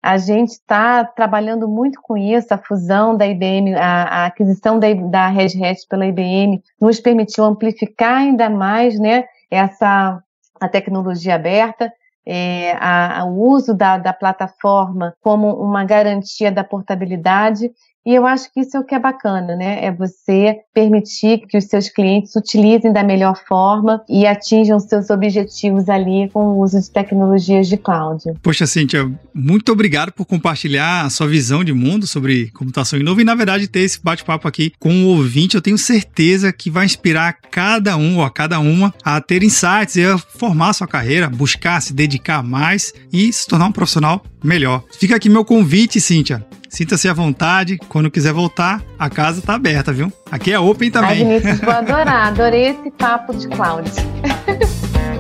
a 0.02 0.16
gente 0.16 0.50
está 0.50 1.04
trabalhando 1.04 1.68
muito 1.68 2.00
com 2.00 2.16
isso, 2.16 2.52
a 2.54 2.58
fusão 2.58 3.16
da 3.16 3.26
IBM, 3.26 3.74
a, 3.74 4.02
a 4.02 4.26
aquisição 4.26 4.78
da, 4.78 4.92
da 4.94 5.28
Red 5.28 5.62
Hat 5.62 5.86
pela 5.88 6.06
IBM 6.06 6.62
nos 6.80 7.00
permitiu 7.00 7.44
amplificar 7.44 8.18
ainda 8.18 8.48
mais 8.48 8.98
né, 8.98 9.24
essa 9.50 10.22
a 10.60 10.68
tecnologia 10.68 11.36
aberta 11.36 11.92
é, 12.30 12.72
a, 12.72 13.20
a, 13.20 13.24
o 13.24 13.48
uso 13.48 13.72
da, 13.72 13.96
da 13.96 14.12
plataforma 14.12 15.14
como 15.22 15.50
uma 15.54 15.82
garantia 15.82 16.52
da 16.52 16.62
portabilidade 16.62 17.70
e 18.08 18.14
eu 18.14 18.24
acho 18.24 18.50
que 18.54 18.60
isso 18.60 18.74
é 18.74 18.80
o 18.80 18.84
que 18.84 18.94
é 18.94 18.98
bacana, 18.98 19.54
né? 19.54 19.84
É 19.84 19.92
você 19.92 20.60
permitir 20.72 21.46
que 21.46 21.58
os 21.58 21.64
seus 21.64 21.90
clientes 21.90 22.34
utilizem 22.34 22.90
da 22.90 23.04
melhor 23.04 23.38
forma 23.46 24.02
e 24.08 24.26
atinjam 24.26 24.80
seus 24.80 25.10
objetivos 25.10 25.90
ali 25.90 26.30
com 26.32 26.40
o 26.46 26.62
uso 26.62 26.80
de 26.80 26.90
tecnologias 26.90 27.68
de 27.68 27.76
cloud. 27.76 28.24
Poxa, 28.42 28.66
Cíntia, 28.66 29.12
muito 29.34 29.70
obrigado 29.70 30.10
por 30.10 30.24
compartilhar 30.24 31.04
a 31.04 31.10
sua 31.10 31.26
visão 31.26 31.62
de 31.62 31.74
mundo 31.74 32.06
sobre 32.06 32.50
computação 32.52 32.98
em 32.98 33.02
nuvem 33.02 33.24
e, 33.24 33.26
na 33.26 33.34
verdade, 33.34 33.68
ter 33.68 33.80
esse 33.80 34.02
bate-papo 34.02 34.48
aqui 34.48 34.72
com 34.78 35.04
o 35.04 35.18
ouvinte. 35.18 35.56
Eu 35.56 35.60
tenho 35.60 35.76
certeza 35.76 36.50
que 36.50 36.70
vai 36.70 36.86
inspirar 36.86 37.34
cada 37.50 37.94
um 37.98 38.16
ou 38.16 38.24
a 38.24 38.30
cada 38.30 38.58
uma 38.58 38.94
a 39.04 39.20
ter 39.20 39.42
insights 39.42 39.96
e 39.96 40.04
a 40.06 40.16
formar 40.16 40.70
a 40.70 40.72
sua 40.72 40.88
carreira, 40.88 41.28
buscar 41.28 41.82
se 41.82 41.92
dedicar 41.92 42.42
mais 42.42 42.90
e 43.12 43.30
se 43.30 43.46
tornar 43.46 43.66
um 43.66 43.72
profissional 43.72 44.24
melhor. 44.42 44.82
Fica 44.98 45.14
aqui 45.14 45.28
meu 45.28 45.44
convite, 45.44 46.00
Cíntia. 46.00 46.42
Sinta-se 46.68 47.08
à 47.08 47.12
vontade. 47.12 47.78
Quando 47.88 48.10
quiser 48.10 48.32
voltar, 48.32 48.82
a 48.98 49.08
casa 49.08 49.40
tá 49.40 49.54
aberta, 49.54 49.92
viu? 49.92 50.12
Aqui 50.30 50.52
é 50.52 50.58
open 50.58 50.90
também. 50.90 51.10
Ai, 51.10 51.16
Vinícius, 51.40 51.60
vou 51.60 51.72
adorar. 51.72 52.28
Adorei 52.28 52.68
esse 52.68 52.90
papo 52.90 53.34
de 53.34 53.48
cloud. 53.48 53.90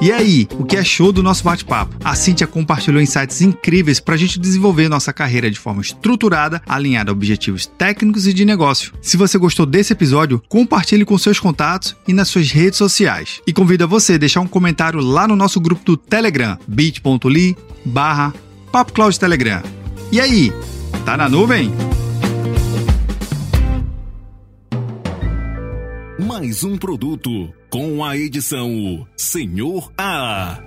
E 0.00 0.12
aí, 0.12 0.46
o 0.52 0.64
que 0.64 0.76
achou 0.76 1.10
do 1.10 1.24
nosso 1.24 1.42
bate-papo? 1.42 1.96
A 2.04 2.14
Cintia 2.14 2.46
compartilhou 2.46 3.02
insights 3.02 3.42
incríveis 3.42 3.98
para 3.98 4.14
a 4.14 4.18
gente 4.18 4.38
desenvolver 4.38 4.88
nossa 4.88 5.12
carreira 5.12 5.50
de 5.50 5.58
forma 5.58 5.82
estruturada, 5.82 6.62
alinhada 6.68 7.10
a 7.10 7.12
objetivos 7.12 7.66
técnicos 7.66 8.24
e 8.24 8.32
de 8.32 8.44
negócio. 8.44 8.92
Se 9.02 9.16
você 9.16 9.36
gostou 9.36 9.66
desse 9.66 9.92
episódio, 9.92 10.40
compartilhe 10.48 11.04
com 11.04 11.18
seus 11.18 11.40
contatos 11.40 11.96
e 12.06 12.12
nas 12.12 12.28
suas 12.28 12.52
redes 12.52 12.78
sociais. 12.78 13.40
E 13.44 13.52
convido 13.52 13.88
você 13.88 14.14
a 14.14 14.18
deixar 14.18 14.40
um 14.40 14.46
comentário 14.46 15.00
lá 15.00 15.26
no 15.26 15.34
nosso 15.34 15.60
grupo 15.60 15.84
do 15.84 15.96
Telegram, 15.96 16.56
bit.ly 16.68 17.56
barra 17.84 18.32
Telegram. 19.18 19.62
E 20.12 20.20
aí, 20.20 20.52
tá 21.04 21.16
na 21.16 21.28
nuvem? 21.28 21.72
Mais 26.20 26.62
um 26.62 26.76
produto 26.76 27.52
com 27.70 28.04
a 28.04 28.16
edição 28.16 29.06
Senhor 29.16 29.92
A. 29.96 30.58